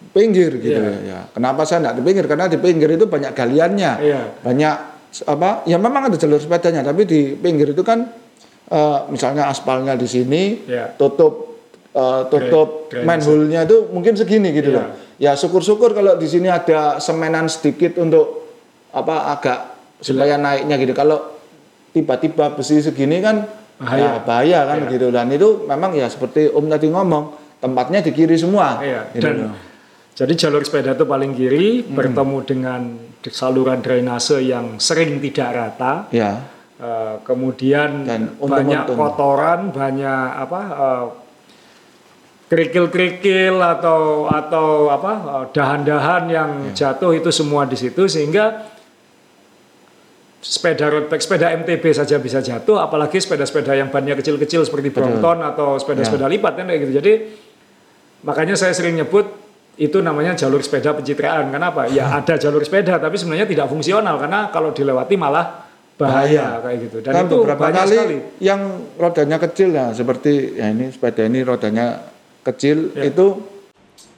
[0.07, 0.97] pinggir gitu Iya.
[1.03, 4.20] ya kenapa saya tidak di pinggir karena di pinggir itu banyak galiannya Iya.
[4.40, 4.74] banyak
[5.24, 8.05] apa ya memang ada jalur sepedanya tapi di pinggir itu kan
[8.66, 10.92] eh, misalnya aspalnya di sini Iya.
[10.94, 11.59] tutup
[11.90, 14.76] eh, tutup Drain- manhole-nya itu mungkin segini gitu Iya.
[14.76, 14.86] loh
[15.16, 18.53] ya syukur-syukur kalau di sini ada semenan sedikit untuk
[18.90, 19.59] apa agak
[19.99, 21.24] supaya naiknya gitu kalau
[21.90, 24.01] tiba-tiba besi segini kan Bahaya.
[24.01, 24.90] ya, bahaya kan Iya.
[24.90, 27.24] gitu dan itu memang ya seperti Om tadi ngomong
[27.59, 29.53] tempatnya di kiri semua Iya, gitu dan loh.
[30.16, 31.92] Jadi jalur sepeda itu paling kiri Hmm.
[31.92, 32.80] bertemu dengan
[33.26, 36.08] saluran drainase yang sering tidak rata.
[36.10, 41.04] ya Eh, kemudian Dan banyak kotoran, banyak apa eh,
[42.46, 46.92] kerikil-kerikil atau atau apa eh, dahan-dahan yang Ya.
[46.92, 48.68] jatuh itu semua di situ sehingga
[50.38, 55.42] sepeda road bike, sepeda MTB saja bisa jatuh, apalagi sepeda-sepeda yang bannya kecil-kecil seperti Brompton
[55.42, 55.80] atau Ya.
[55.80, 56.92] sepeda-sepeda lipat kan kayak gitu.
[56.94, 57.12] Jadi
[58.20, 59.26] makanya saya sering nyebut
[59.77, 61.53] itu namanya jalur sepeda pencitraan.
[61.53, 61.85] Kenapa?
[61.89, 66.97] Ya ada jalur sepeda tapi sebenarnya tidak fungsional karena kalau dilewati malah bahaya, kayak gitu.
[67.01, 68.16] Dan kan itu beberapa banyak kali sekali.
[68.45, 68.61] yang
[69.01, 71.87] rodanya kecil ya seperti ya ini sepeda ini rodanya
[72.45, 73.09] kecil Ya.
[73.09, 73.27] itu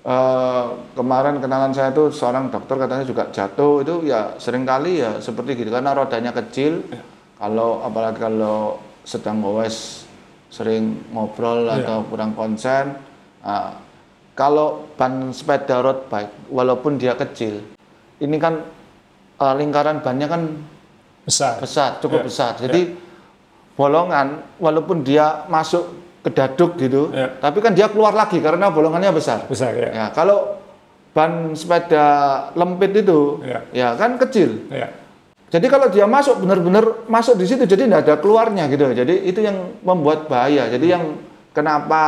[0.03, 5.23] eh, kemarin kenalan saya tuh seorang dokter katanya juga jatuh itu ya sering kali ya
[5.23, 6.99] seperti gitu karena rodanya kecil Ya.
[7.39, 10.03] kalau apalagi kalau sedang gowes
[10.51, 11.79] sering ngobrol Ya.
[11.79, 12.99] atau kurang konsen
[13.41, 13.79] ah,
[14.39, 17.59] kalau ban sepeda road bike walaupun dia kecil
[18.23, 18.63] ini kan
[19.35, 20.43] eh, lingkaran bannya kan
[21.29, 21.61] Besar.
[21.61, 22.53] besar, cukup Ya, besar.
[22.57, 22.97] Jadi
[23.77, 25.85] bolongan walaupun dia masuk
[26.25, 27.37] ke daduk gitu, Ya.
[27.37, 29.45] tapi kan dia keluar lagi karena bolongannya besar.
[29.45, 29.93] Besar ya.
[29.93, 30.57] Ya, kalau
[31.13, 32.07] ban sepeda
[32.57, 33.61] lempit itu Ya.
[33.77, 34.73] ya kan kecil.
[34.73, 34.89] Ya.
[35.53, 38.89] Jadi kalau dia masuk benar-benar masuk di situ jadi tidak ada keluarnya gitu.
[38.89, 40.65] Jadi itu yang membuat bahaya.
[40.73, 41.17] Jadi yang
[41.51, 42.03] kenapa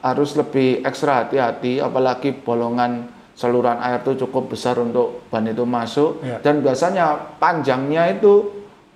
[0.00, 6.20] harus lebih ekstra hati-hati apalagi bolongan saluran air itu cukup besar untuk ban itu masuk
[6.20, 6.36] Ya.
[6.38, 7.04] dan biasanya
[7.36, 8.52] panjangnya itu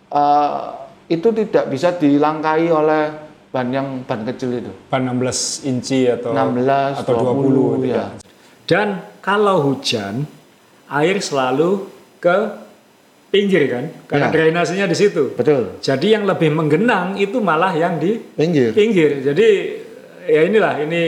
[0.09, 0.61] eh,
[1.07, 3.05] itu tidak bisa dilangkai oleh
[3.49, 4.72] ban yang ban kecil itu.
[4.88, 7.95] Ban 16 inci atau 16, atau 20, 20, tidak.
[7.95, 8.07] ya.
[8.64, 8.88] Dan
[9.20, 10.24] kalau hujan,
[10.88, 11.86] air selalu
[12.18, 12.36] ke
[13.28, 14.32] pinggir kan, karena Ya.
[14.32, 15.34] drainasenya di situ.
[15.34, 15.76] Betul.
[15.78, 18.72] Jadi yang lebih menggenang itu malah yang di Pinggir.
[18.72, 19.20] pinggir.
[19.20, 19.49] Jadi
[20.27, 21.03] ya inilah ini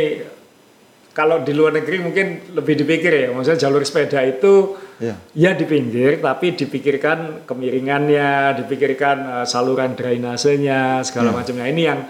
[1.11, 5.13] kalau di luar negeri mungkin lebih dipikir ya, maksudnya jalur sepeda itu Ya.
[5.37, 11.37] ya di pinggir, tapi dipikirkan kemiringannya, dipikirkan eh, saluran drainasenya segala Ya.
[11.37, 11.67] macamnya.
[11.69, 12.01] Ini yang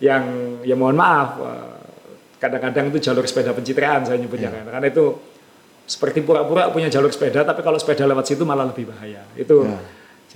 [0.00, 0.22] yang
[0.62, 1.74] ya mohon maaf eh,
[2.38, 4.62] kadang-kadang itu jalur sepeda pencitraan saya nyebutnya Ya.
[4.62, 5.04] kan, karena itu
[5.86, 9.26] seperti pura-pura punya jalur sepeda, tapi kalau sepeda lewat situ malah lebih bahaya.
[9.34, 9.78] Itu Ya.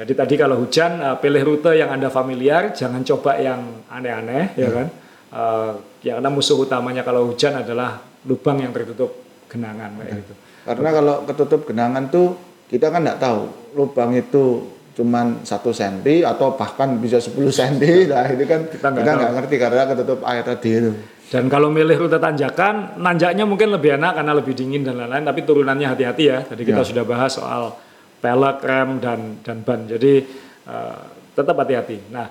[0.02, 4.70] jadi tadi kalau hujan eh, pilih rute yang anda familiar, jangan coba yang aneh-aneh, ya
[4.70, 4.86] kan?
[5.34, 5.72] Eh,
[6.04, 7.96] ya karena musuh utamanya kalau hujan adalah
[8.28, 9.10] lubang yang tertutup
[9.48, 10.34] genangan kayak gitu.
[10.64, 12.26] Karena kalau ketutup genangan tuh
[12.68, 13.40] kita kan nggak tahu
[13.74, 19.32] lubang itu cuman satu senti atau bahkan bisa 10 senti nah itu kan Kita nggak
[19.34, 20.92] ngerti karena ketutup air tadi itu
[21.24, 25.40] Dan kalau milih rute tanjakan, nanjaknya mungkin lebih enak karena lebih dingin dan lain-lain, tapi
[25.42, 26.38] turunannya hati-hati ya.
[26.44, 26.86] Tadi kita Ya.
[26.86, 27.74] sudah bahas soal
[28.20, 29.88] pelek, rem, dan dan ban.
[29.88, 30.20] Jadi
[30.68, 30.98] eh,
[31.34, 32.12] tetap hati-hati.
[32.12, 32.28] Nah,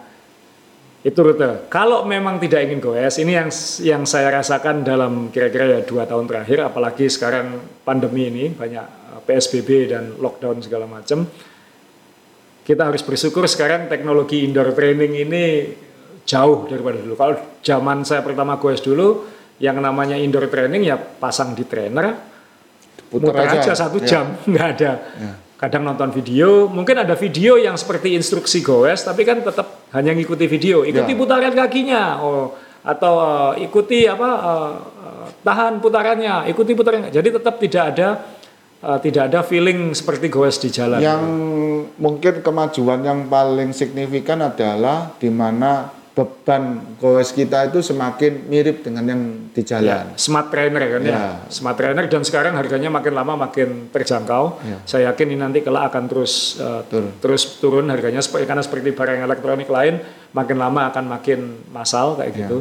[1.03, 1.67] itu rute.
[1.67, 3.51] Kalau memang tidak ingin goes, ini yang
[3.83, 9.19] yang saya rasakan dalam kira-kira ya dua tahun terakhir, apalagi sekarang pandemi ini banyak uh,
[9.27, 11.27] PSBB dan lockdown segala macam.
[12.63, 15.43] Kita harus bersyukur sekarang teknologi indoor training ini
[16.23, 17.19] jauh daripada dulu.
[17.19, 19.27] Kalau zaman saya pertama goes dulu,
[19.59, 22.15] yang namanya indoor training ya pasang di trainer,
[23.11, 23.73] Putar muter aja, aja.
[23.75, 24.07] satu Ya.
[24.07, 24.91] jam, nggak ada.
[25.59, 30.45] Kadang nonton video, mungkin ada video yang seperti instruksi goes, tapi kan tetap hanya ngikuti
[30.49, 31.17] video, ikuti Ya.
[31.17, 32.51] putaran kakinya, oh
[32.83, 33.13] atau
[33.55, 34.71] eh, ikuti apa eh,
[35.41, 37.09] tahan putarannya, ikuti putarannya.
[37.09, 38.07] Jadi tetap tidak ada
[38.83, 40.99] eh, tidak ada feeling seperti goes di jalan.
[40.99, 41.23] Yang
[41.95, 49.01] mungkin kemajuan yang paling signifikan adalah di mana beban goes kita itu semakin mirip dengan
[49.01, 50.13] yang di jalan.
[50.13, 51.09] Ya, smart trainer kan ya.
[51.09, 51.25] Ya.
[51.49, 54.61] Smart trainer dan sekarang harganya makin lama makin terjangkau.
[54.61, 54.77] Ya.
[54.85, 57.17] Saya yakin ini nanti kelak akan terus uh, Turun.
[57.17, 59.97] terus turun harganya seperti karena seperti barang elektronik lain
[60.37, 61.39] makin lama akan makin
[61.73, 62.39] massal kayak Ya.
[62.45, 62.57] gitu.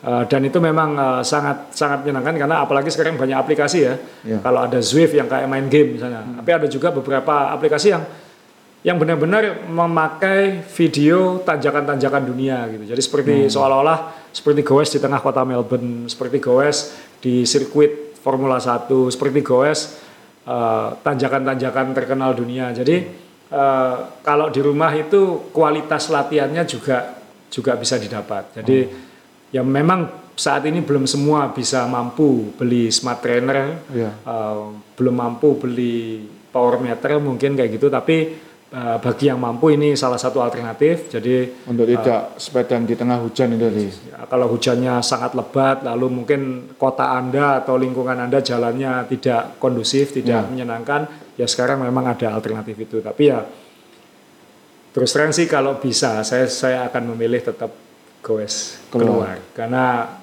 [0.00, 3.94] Uh, dan itu memang uh, sangat sangat menyenangkan karena apalagi sekarang banyak aplikasi ya.
[4.28, 4.44] Ya.
[4.44, 6.20] Kalau ada Zwift yang kayak main game misalnya.
[6.36, 8.04] Tapi ada juga beberapa aplikasi yang
[8.80, 12.84] yang benar-benar memakai video tanjakan-tanjakan dunia gitu.
[12.88, 18.88] Jadi seperti seolah-olah seperti goes di tengah kota Melbourne, seperti goes di sirkuit Formula 1,
[19.12, 20.00] seperti goes
[20.48, 22.72] eh, tanjakan-tanjakan terkenal dunia.
[22.72, 22.96] Jadi
[23.52, 27.20] eh, kalau di rumah itu kualitas latihannya juga
[27.52, 28.56] juga bisa didapat.
[28.64, 28.78] Jadi
[29.52, 34.10] ya memang saat ini belum semua bisa mampu beli smart trainer, Iya.
[34.24, 34.62] eh,
[34.96, 40.18] belum mampu beli power meter mungkin kayak gitu, tapi eh, bagi yang mampu ini salah
[40.18, 41.10] satu alternatif.
[41.10, 43.86] Jadi Untuk tidak sepedaan di tengah hujan itu tadi.
[44.10, 46.40] ya, kalau hujannya sangat lebat, lalu mungkin
[46.78, 52.78] kota anda atau lingkungan anda jalannya tidak kondusif, tidak menyenangkan, ya sekarang memang ada alternatif
[52.78, 53.02] itu.
[53.02, 53.42] Tapi ya
[54.90, 57.70] terus terang sih kalau bisa, saya saya akan memilih tetap
[58.20, 59.36] goes keluar, Keluar.
[59.56, 60.19] karena eh,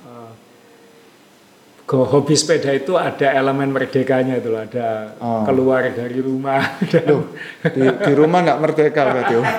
[1.87, 5.43] hobi sepeda itu ada elemen merdekanya itu loh, ada Oh.
[5.43, 6.59] keluar dari rumah.
[6.83, 7.31] dan-
[7.63, 9.47] Di, di rumah nggak merdeka berarti Om.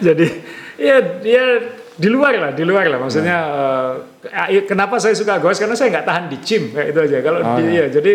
[0.00, 0.26] jadi
[0.76, 1.44] ya dia
[1.94, 3.36] di luar lah di luar lah maksudnya
[4.48, 7.38] eh, kenapa saya suka goes karena saya nggak tahan di gym kayak itu aja kalau
[7.44, 7.84] Oh, di, ya.
[7.84, 8.12] ya, jadi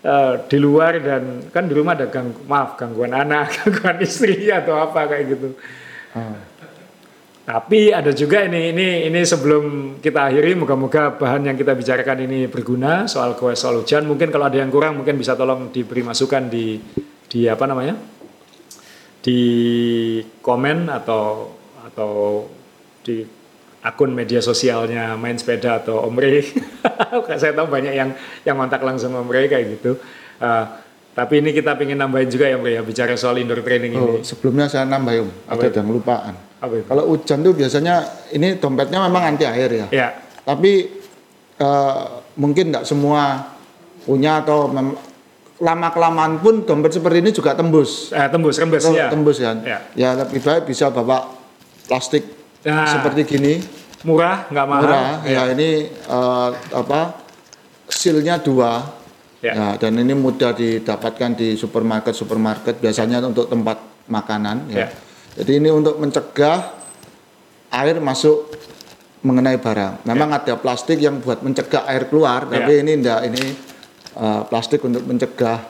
[0.00, 4.78] eh, di luar dan kan di rumah ada gang maaf gangguan anak gangguan istri atau
[4.80, 5.48] apa kayak gitu
[6.16, 6.32] Oh.
[7.46, 12.50] Tapi ada juga ini ini ini sebelum kita akhiri moga-moga bahan yang kita bicarakan ini
[12.50, 16.50] berguna soal goes soal hujan mungkin kalau ada yang kurang mungkin bisa tolong diberi masukan
[16.50, 16.82] di
[17.30, 17.94] di apa namanya
[19.22, 19.38] di
[20.42, 21.54] komen atau
[21.86, 22.50] atau
[23.06, 23.22] di
[23.86, 26.42] akun media sosialnya main sepeda atau Om Rey.
[27.40, 28.10] saya tahu banyak yang
[28.42, 29.94] yang kontak langsung Om Rey kayak gitu.
[30.42, 30.64] Eh,
[31.16, 34.04] tapi ini kita ingin nambahin juga ya Rey ya bicara soal indoor training ini.
[34.04, 36.34] Oh, sebelumnya saya nambah Om, ada yang lupaan.
[36.60, 36.84] Apa itu?
[36.84, 37.94] Kalau hujan tuh biasanya
[38.36, 39.86] ini dompetnya memang anti air ya.
[39.88, 40.08] Ya,
[40.44, 40.92] Tapi
[41.56, 42.02] eh,
[42.36, 43.48] mungkin nggak semua
[44.04, 44.68] punya atau
[45.56, 48.12] lama kelamaan pun dompet seperti ini juga tembus.
[48.12, 49.08] eh, tembus, rembes Kalau ya.
[49.08, 49.56] Tembus kan.
[49.64, 49.78] Ya.
[49.96, 51.32] Ya lebih baik bisa bawa
[51.88, 52.28] plastik
[52.60, 52.82] Nah.
[52.82, 53.62] seperti gini
[54.04, 54.82] Murah, nggak mahal.
[54.84, 55.08] murah.
[55.24, 57.24] Ya, ini eh, apa?
[57.88, 58.84] Sealnya dua.
[59.44, 59.52] Ya.
[59.52, 63.76] Ya, dan ini mudah didapatkan di supermarket supermarket biasanya untuk tempat
[64.08, 64.76] makanan Ya.
[64.76, 64.88] ya.
[65.36, 66.72] Jadi ini untuk mencegah
[67.68, 68.48] air masuk
[69.20, 70.06] mengenai barang.
[70.08, 72.62] Memang ada plastik yang buat mencegah air keluar, Ya.
[72.62, 73.44] tapi ini enggak ini
[74.16, 75.60] eh, plastik untuk mencegah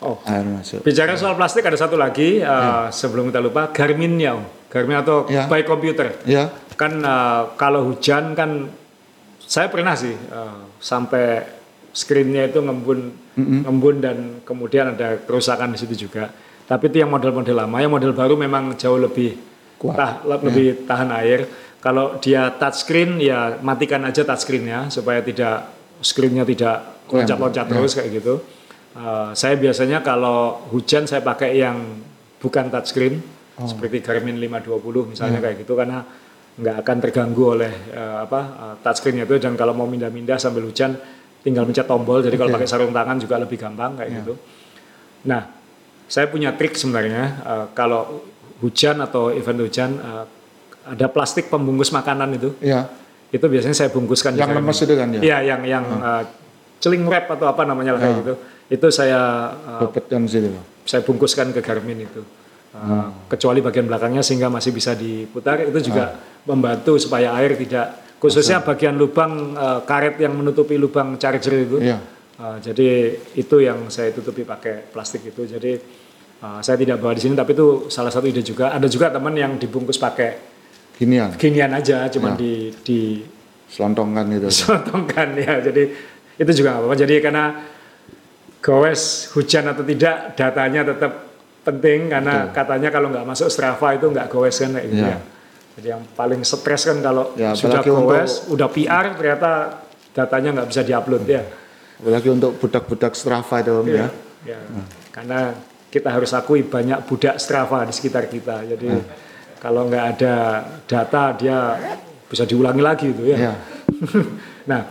[0.00, 0.16] Oh.
[0.24, 0.80] air masuk.
[0.80, 4.44] Bicara soal plastik ada satu lagi eh, sebelum kita lupa Garminnya, Om.
[4.72, 5.44] Garmin atau Ya.
[5.44, 6.16] by computer.
[6.24, 6.48] Ya,
[6.80, 8.72] kan eh, kalau hujan kan
[9.40, 11.55] saya pernah sih eh, sampai
[11.96, 13.00] screennya itu ngembun
[13.64, 16.28] ngembun dan kemudian ada kerusakan di situ juga.
[16.66, 17.76] Tapi itu yang model-model lama.
[17.78, 19.38] Yang model baru memang jauh lebih
[19.76, 19.96] Kuat.
[19.96, 21.46] tah- le- lebih tahan air.
[21.80, 25.70] Kalau dia touchscreen ya matikan aja touchscreennya supaya tidak
[26.02, 28.34] screennya tidak loncat-loncat terus kayak gitu.
[28.92, 31.78] Eh, saya biasanya kalau hujan saya pakai yang
[32.36, 33.22] bukan touchscreen
[33.56, 34.76] seperti Garmin 520
[35.08, 36.04] misalnya kayak gitu karena
[36.56, 39.38] nggak akan terganggu oleh eh, apa eh, touchscreen itu.
[39.38, 40.98] Dan kalau mau mindah-mindah sambil hujan
[41.46, 42.56] tinggal mencet tombol jadi kalau Oke.
[42.58, 44.34] pakai sarung tangan juga lebih gampang kayak gitu.
[45.30, 45.46] Nah,
[46.10, 48.26] saya punya trik sebenarnya eh, kalau
[48.58, 50.24] hujan atau event hujan eh,
[50.90, 52.90] ada plastik pembungkus makanan itu ya.
[53.30, 55.20] itu biasanya saya bungkuskan Yang lemes itu kan ya.
[55.22, 56.22] Iya, yang yang eh,
[56.82, 58.20] celing wrap atau apa namanya lah kayak Ya.
[58.26, 58.34] gitu.
[58.66, 59.20] Itu saya
[60.10, 60.50] dan situ.
[60.82, 62.22] saya bungkuskan ke Garmin itu.
[62.76, 66.12] Uh, Kecuali bagian belakangnya sehingga masih bisa diputar itu juga
[66.44, 71.76] membantu supaya air tidak khususnya bagian lubang uh, karet yang menutupi lubang charger itu.
[71.80, 71.98] Iya.
[72.36, 75.48] Uh, jadi itu yang saya tutupi pakai plastik itu.
[75.48, 75.72] Jadi
[76.44, 78.72] uh, saya tidak bawa di sini tapi itu salah satu ide juga.
[78.72, 80.54] Ada juga teman yang dibungkus pakai
[80.96, 82.40] Ginian, ginian aja cuman Ya.
[82.40, 83.00] di di
[83.68, 84.48] selontongkan gitu.
[84.64, 85.60] sotongkan ya.
[85.60, 85.82] Jadi
[86.40, 86.96] itu juga nggak apa-apa.
[86.96, 87.44] Jadi karena
[88.64, 91.12] gowes hujan atau tidak datanya tetap
[91.62, 95.12] penting karena katanya kalau nggak masuk Strava itu nggak gowes kan kayak gitu Iya.
[95.12, 95.18] ya.
[95.76, 99.84] Jadi yang paling stres kan kalau Ya, sudah gowes, udah PR ternyata
[100.16, 101.44] datanya nggak bisa diupload ya.
[102.00, 104.08] Apalagi untuk budak-budak Strava itu Om ya.
[104.44, 104.58] Ya,
[105.12, 105.52] karena
[105.92, 108.64] kita harus akui banyak budak Strava di sekitar kita.
[108.64, 109.04] Jadi Hmm.
[109.60, 110.34] kalau nggak ada
[110.88, 111.58] data dia
[112.28, 113.52] bisa diulangi lagi itu ya.
[113.52, 113.54] Ya.
[114.70, 114.82] nah,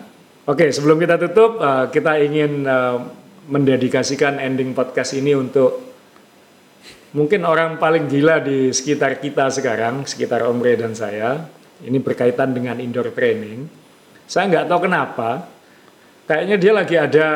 [0.45, 2.97] oke sebelum kita tutup eh, kita ingin eh,
[3.49, 5.94] mendedikasikan ending podcast ini untuk
[7.15, 11.47] mungkin orang paling gila di sekitar kita sekarang, sekitar Om Re dan saya.
[11.79, 13.67] Ini berkaitan dengan indoor training.
[14.27, 15.47] Saya nggak tahu kenapa,
[16.27, 17.27] kayaknya dia lagi ada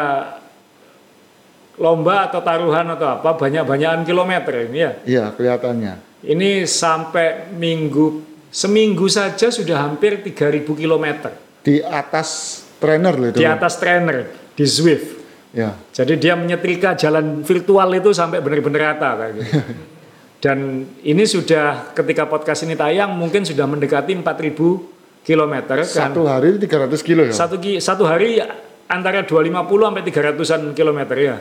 [1.79, 4.91] lomba atau taruhan atau apa banyak-banyakan kilometer ini ya.
[5.07, 5.95] Iya, kelihatannya.
[6.27, 13.37] Ini sampai minggu seminggu saja sudah hampir 3000 kilometer Di atas trainer loh itu.
[13.39, 14.25] di atas trainer
[14.57, 15.18] di Zwift.
[15.49, 15.73] Ya.
[15.91, 19.49] Jadi dia menyetrika jalan virtual itu sampai benar-benar rata kayak gitu.
[20.43, 20.57] Dan
[21.03, 26.09] ini sudah ketika podcast ini tayang mungkin sudah mendekati 4000 kilometer kan.
[26.13, 27.33] Satu hari 300 kilo ya.
[27.35, 28.39] Satu, ki- satu hari
[28.87, 31.37] antara 250 sampai 300-an kilometer ya.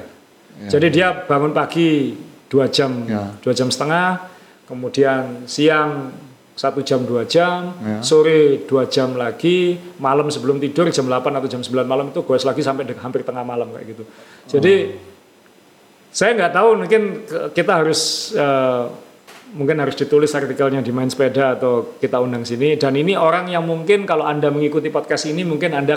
[0.66, 2.18] Jadi dia bangun pagi
[2.50, 3.30] dua jam, Ya.
[3.38, 4.26] dua jam setengah,
[4.66, 6.10] kemudian siang
[6.58, 8.02] satu jam dua jam, Ya.
[8.02, 12.42] sore dua jam lagi, malam sebelum tidur jam 8 atau jam 9 malam itu goes
[12.42, 14.02] lagi sampai de- hampir tengah malam kayak gitu.
[14.50, 14.74] Jadi
[16.10, 17.02] saya nggak tahu mungkin
[17.54, 18.00] kita harus
[18.34, 18.84] eh,
[19.48, 23.64] mungkin harus ditulis artikelnya di main sepeda atau kita undang sini dan ini orang yang
[23.64, 25.94] mungkin kalau anda mengikuti podcast ini mungkin anda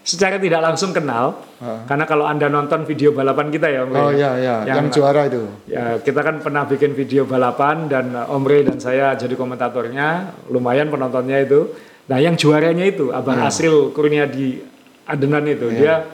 [0.00, 1.84] secara tidak langsung kenal Ah.
[1.84, 5.28] karena kalau anda nonton video balapan kita ya Om Rey, Oh iya iya, yang, juara
[5.28, 5.44] itu.
[5.68, 10.08] ya kita kan pernah bikin video balapan dan uh, Om Rey dan saya jadi komentatornya
[10.48, 11.68] lumayan penontonnya itu
[12.08, 13.52] nah yang juaranya itu Abang Iya.
[13.52, 14.64] Asril Kurniadi
[15.04, 16.08] Adenan itu dia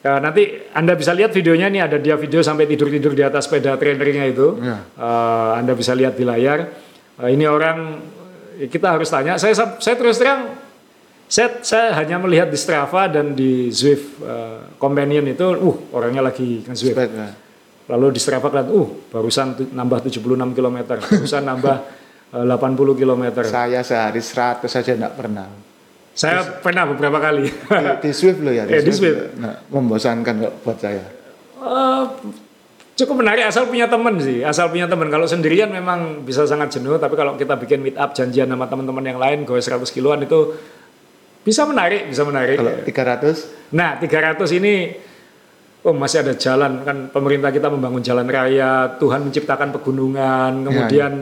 [0.00, 3.44] ya, nanti anda bisa lihat videonya nih ada dia video sampai tidur tidur di atas
[3.44, 4.76] sepeda trainernya itu Iya.
[4.96, 6.64] Uh, anda bisa lihat di layar
[7.12, 8.00] Uh, ini orang
[8.56, 10.61] uh, kita harus tanya saya saya terus terang
[11.32, 16.60] saya, saya hanya melihat di Strava dan di Zwift uh, Companion itu, uh orangnya lagi
[16.60, 16.92] nge-Zwift.
[16.92, 17.32] Sepeda.
[17.88, 21.76] Lalu di Strava kelihatan, uh barusan nambah 76 km, barusan nambah
[22.36, 23.24] uh, 80 km.
[23.48, 25.48] Saya sehari 100 saja enggak pernah.
[26.12, 27.48] Saya pernah beberapa kali.
[27.48, 28.68] Di, di Swift loh ya.
[28.72, 29.32] Eh, di Swift.
[29.40, 31.00] Nah, membosankan kok buat saya.
[31.64, 32.04] Eh,
[32.92, 35.08] cukup menarik asal punya teman sih, asal punya teman.
[35.08, 39.00] Kalau sendirian memang bisa sangat jenuh, tapi kalau kita bikin meet up janjian sama teman-teman
[39.00, 40.52] yang lain, gue 100 kiloan itu
[41.42, 42.56] bisa menarik, bisa menarik.
[42.58, 44.74] Kalau 300 Nah, 300 ini
[45.82, 51.12] oh masih ada jalan kan pemerintah kita membangun jalan raya, Tuhan menciptakan pegunungan, kemudian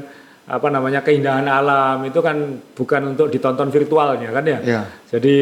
[0.50, 4.58] apa namanya keindahan alam itu kan bukan untuk ditonton virtualnya kan ya.
[4.66, 4.82] Ya.
[5.08, 5.36] Jadi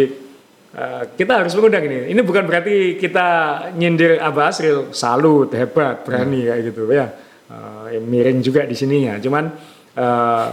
[0.77, 2.13] eh, kita harus mengundang ini.
[2.13, 3.29] Ini bukan berarti kita
[3.75, 7.09] nyindir Abah Asril, salut, hebat, berani kayak gitu ya.
[7.49, 9.17] Eh, miring juga di sininya.
[9.17, 9.45] Cuman
[9.97, 10.47] eh,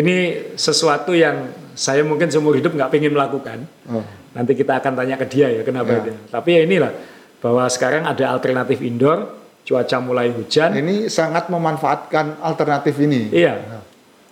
[0.00, 0.16] ini
[0.56, 3.66] sesuatu yang saya mungkin seumur hidup nggak pengen melakukan.
[3.90, 4.04] Oh.
[4.34, 6.10] Nanti kita akan tanya ke dia ya kenapa Ya.
[6.10, 6.16] dia.
[6.30, 6.92] Tapi ya inilah
[7.40, 9.32] bahwa sekarang ada alternatif indoor,
[9.66, 10.76] cuaca mulai hujan.
[10.76, 13.30] Ini sangat memanfaatkan alternatif ini.
[13.32, 13.82] Iya.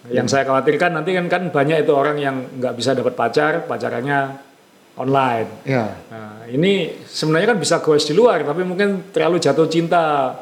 [0.08, 4.40] Yang saya khawatirkan nanti kan kan banyak itu orang yang nggak bisa dapat pacar, pacarannya
[4.96, 5.48] online.
[5.68, 5.94] Ya.
[6.10, 10.32] Nah, ini sebenarnya kan bisa goes di luar, tapi mungkin terlalu jatuh cinta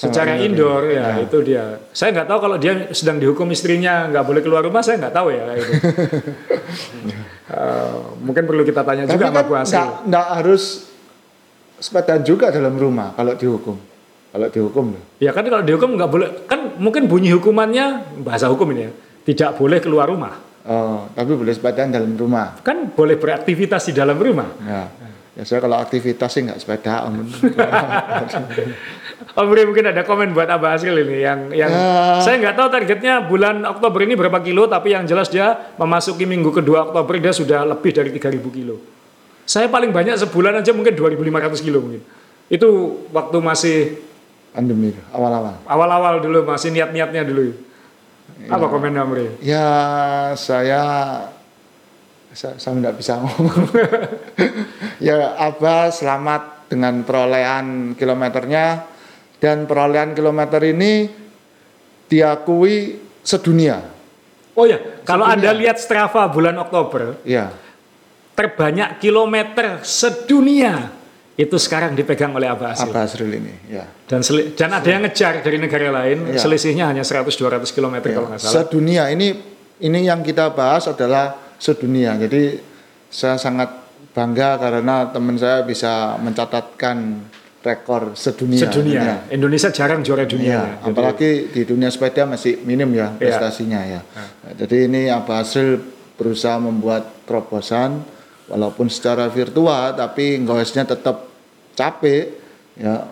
[0.00, 1.28] secara Sama indoor, ya, ya.
[1.28, 1.64] itu dia.
[1.92, 5.28] Saya nggak tahu kalau dia sedang dihukum istrinya nggak boleh keluar rumah, saya nggak tahu
[5.28, 5.72] ya kayak itu.
[7.50, 9.82] Eh, mungkin perlu kita tanya Tapi juga kan sama Bu Asri.
[10.06, 10.62] enggak harus
[11.82, 13.74] sepedaan juga dalam rumah kalau dihukum.
[14.30, 15.02] Kalau dihukum loh.
[15.18, 18.90] Ya kan kalau dihukum nggak boleh, kan mungkin bunyi hukumannya bahasa hukum ini ya,
[19.26, 20.38] tidak boleh keluar rumah.
[20.62, 22.54] Oh, tapi boleh sepedaan dalam rumah.
[22.62, 24.46] Kan boleh beraktivitas di dalam rumah.
[24.62, 24.86] Ya.
[25.34, 27.06] Ya saya kalau aktivitas sih nggak sepeda
[29.34, 29.48] om.
[29.50, 32.18] Ri, mungkin ada komen buat Abah Asril ini yang yang Ya.
[32.18, 36.50] saya nggak tahu targetnya bulan Oktober ini berapa kilo tapi yang jelas dia memasuki minggu
[36.50, 38.76] kedua Oktober dia sudah lebih dari 3000 kilo.
[39.44, 42.02] Saya paling banyak sebulan aja mungkin 2500 kilo mungkin.
[42.46, 42.68] Itu
[43.10, 43.78] waktu masih
[44.50, 45.62] Pandemi awal-awal.
[45.62, 47.54] awal-awal dulu masih niat-niatnya dulu.
[48.50, 49.26] Apa komen Om Ri?
[49.46, 49.66] Ya
[50.34, 50.82] saya
[52.30, 53.70] saya, saya nggak bisa ngomong.
[55.06, 58.86] ya Abah selamat dengan perolehan kilometernya
[59.40, 61.08] dan perolehan kilometer ini
[62.06, 63.80] diakui sedunia.
[64.54, 65.50] Oh ya, kalau Sedunia.
[65.50, 67.54] Anda lihat Strava bulan Oktober, Ya.
[68.36, 70.90] terbanyak kilometer sedunia
[71.38, 72.92] itu sekarang dipegang oleh Abah Asril.
[72.92, 73.54] Abah Asril ini.
[73.72, 73.88] Ya.
[74.04, 76.40] Dan seli- dan ada yang ngejar dari negara lain, Iya.
[76.40, 78.54] selisihnya hanya 100-200 km kalau nggak salah.
[78.66, 79.32] Sedunia ini
[79.80, 82.12] ini yang kita bahas adalah sedunia.
[82.20, 82.60] Jadi
[83.08, 83.72] saya sangat
[84.12, 87.22] bangga karena teman saya bisa mencatatkan
[87.60, 88.60] rekor sedunia.
[88.62, 89.00] Sedunia.
[89.00, 89.16] Ya.
[89.30, 90.48] Indonesia jarang juara dunia.
[90.48, 93.18] Iya, Jadi- apalagi di dunia sepeda masih minim ya Iya.
[93.20, 94.00] prestasinya ya.
[94.06, 95.76] Nah, Jadi ini apa hasil
[96.16, 98.00] berusaha membuat terobosan
[98.46, 101.28] walaupun secara virtual tapi goesnya tetap
[101.74, 102.32] capek
[102.74, 103.04] ya.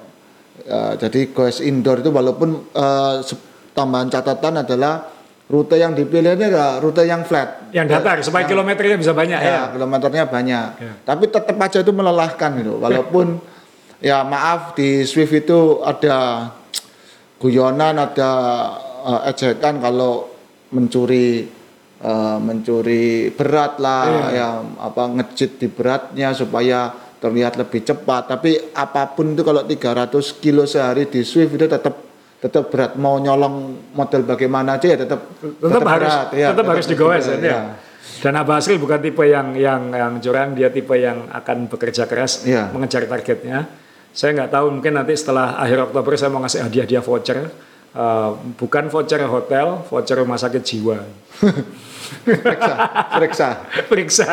[0.59, 3.39] Ya, jadi goes indoor itu walaupun eh, se-
[3.73, 5.07] tambahan catatan adalah
[5.47, 7.71] rute yang dipilih ini adalah rute yang flat.
[7.71, 9.49] yang datar supaya kilometernya bisa banyak ya.
[9.49, 10.69] Ya, kilometernya banyak.
[10.77, 10.93] Ya.
[11.05, 12.77] Tapi tetap aja itu melelahkan gitu.
[12.77, 13.39] Walaupun
[13.99, 16.51] ya maaf di Swift itu ada
[17.39, 18.31] guyonan, ada
[19.05, 20.27] eh, ejekan kalau
[20.71, 21.47] mencuri
[21.99, 24.27] eh, mencuri berat lah Iya.
[24.35, 24.49] ya
[24.83, 28.31] apa ngejit di beratnya supaya terlihat lebih cepat.
[28.31, 31.95] Tapi apa pun itu kalau 300 kilo sehari di Swift itu tetap
[32.39, 36.87] tetap berat mau nyolong model bagaimana aja ya tetap tetap, harus berat, ya, tetap harus
[36.87, 37.35] digoes ya.
[37.35, 37.61] dia.
[38.19, 42.47] Dan Abah Asril bukan tipe yang yang yang curang, dia tipe yang akan bekerja keras
[42.47, 42.71] Iya.
[42.71, 43.67] mengejar targetnya.
[44.19, 47.39] Saya nggak tahu mungkin nanti setelah akhir Oktober saya mau ngasih hadiah-hadiah voucher.
[47.95, 50.99] Eh, bukan voucher hotel, voucher rumah sakit jiwa.
[52.27, 52.75] periksa,
[53.15, 53.49] periksa.
[53.89, 54.31] Periksa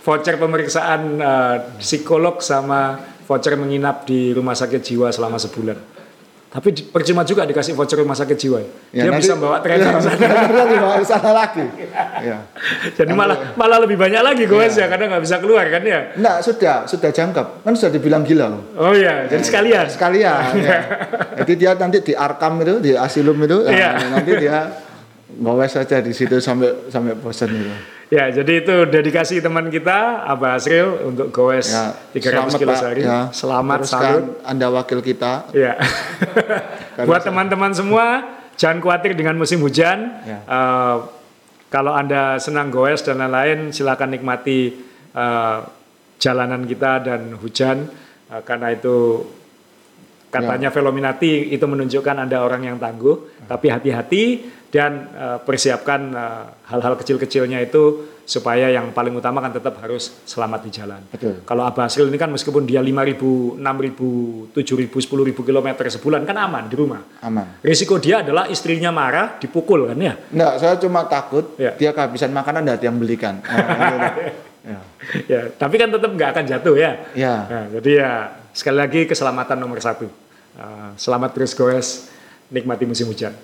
[0.00, 2.96] voucher pemeriksaan eh, psikolog sama
[3.28, 5.93] voucher menginap di rumah sakit jiwa selama sebulan.
[6.54, 8.62] Tapi di- percuma juga dikasih voucher rumah sakit jiwa.
[8.88, 10.62] Dia nanti- bisa bawa trainer ya, sana.
[10.70, 11.66] dibawa ke sana lagi.
[12.22, 12.46] Ya.
[12.94, 16.14] Jadi malah malah lebih banyak lagi goes ya karena nggak bisa keluar kan ya.
[16.14, 17.58] Enggak, sudah, sudah jangkap.
[17.60, 18.62] Kan sudah dibilang gila loh.
[18.78, 19.90] Oh iya, jadi sekalian.
[19.90, 20.42] Sekalian.
[20.62, 20.78] ya.
[21.42, 24.14] Jadi dia nanti di Arkam itu, di Asilum itu, Iya.
[24.14, 24.70] nanti dia
[25.34, 27.74] ngowes saja di situ sampai sampai bosan itu.
[28.14, 33.02] Ya, jadi itu dedikasi teman kita Abah Asril untuk goes Ya, 300 kilo sehari.
[33.02, 34.38] Ya, Selamat salut.
[34.46, 35.50] Anda wakil kita.
[35.50, 35.74] Ya.
[37.10, 38.22] Buat teman-teman semua,
[38.54, 40.14] jangan khawatir dengan musim hujan.
[40.22, 40.38] Ya.
[40.46, 40.96] Eh,
[41.74, 44.78] kalau Anda senang goes dan lain-lain, silakan nikmati
[45.10, 45.58] eh,
[46.22, 47.90] jalanan kita dan hujan
[48.34, 49.20] Eh, karena itu
[50.34, 54.24] katanya Velominati itu menunjukkan Anda orang yang tangguh, tapi hati-hati
[54.74, 60.60] dan eh, persiapkan eh, hal-hal kecil-kecilnya itu supaya yang paling utama kan tetap harus selamat
[60.64, 60.96] di jalan.
[61.12, 61.44] Betul.
[61.44, 63.60] Kalau Abah Asril ini kan meskipun dia 5.000, 6.000,
[64.56, 67.04] 7.000, 10.000 kilometer sebulan kan aman di rumah.
[67.20, 67.60] Aman.
[67.60, 70.16] Risiko dia adalah istrinya marah, dipukul kan ya.
[70.32, 71.76] Enggak, saya cuma takut Ya.
[71.76, 73.44] dia kehabisan makanan dan ada yang belikan.
[73.44, 73.60] Nah,
[73.92, 73.96] itu.
[74.64, 74.78] ya.
[75.28, 76.92] ya, tapi kan tetap nggak akan jatuh ya.
[77.12, 77.34] Ya.
[77.44, 78.10] Nah, jadi ya
[78.56, 80.08] sekali lagi keselamatan nomor satu.
[80.54, 82.06] Uh, selamat terus goes,
[82.46, 83.34] nikmati musim hujan.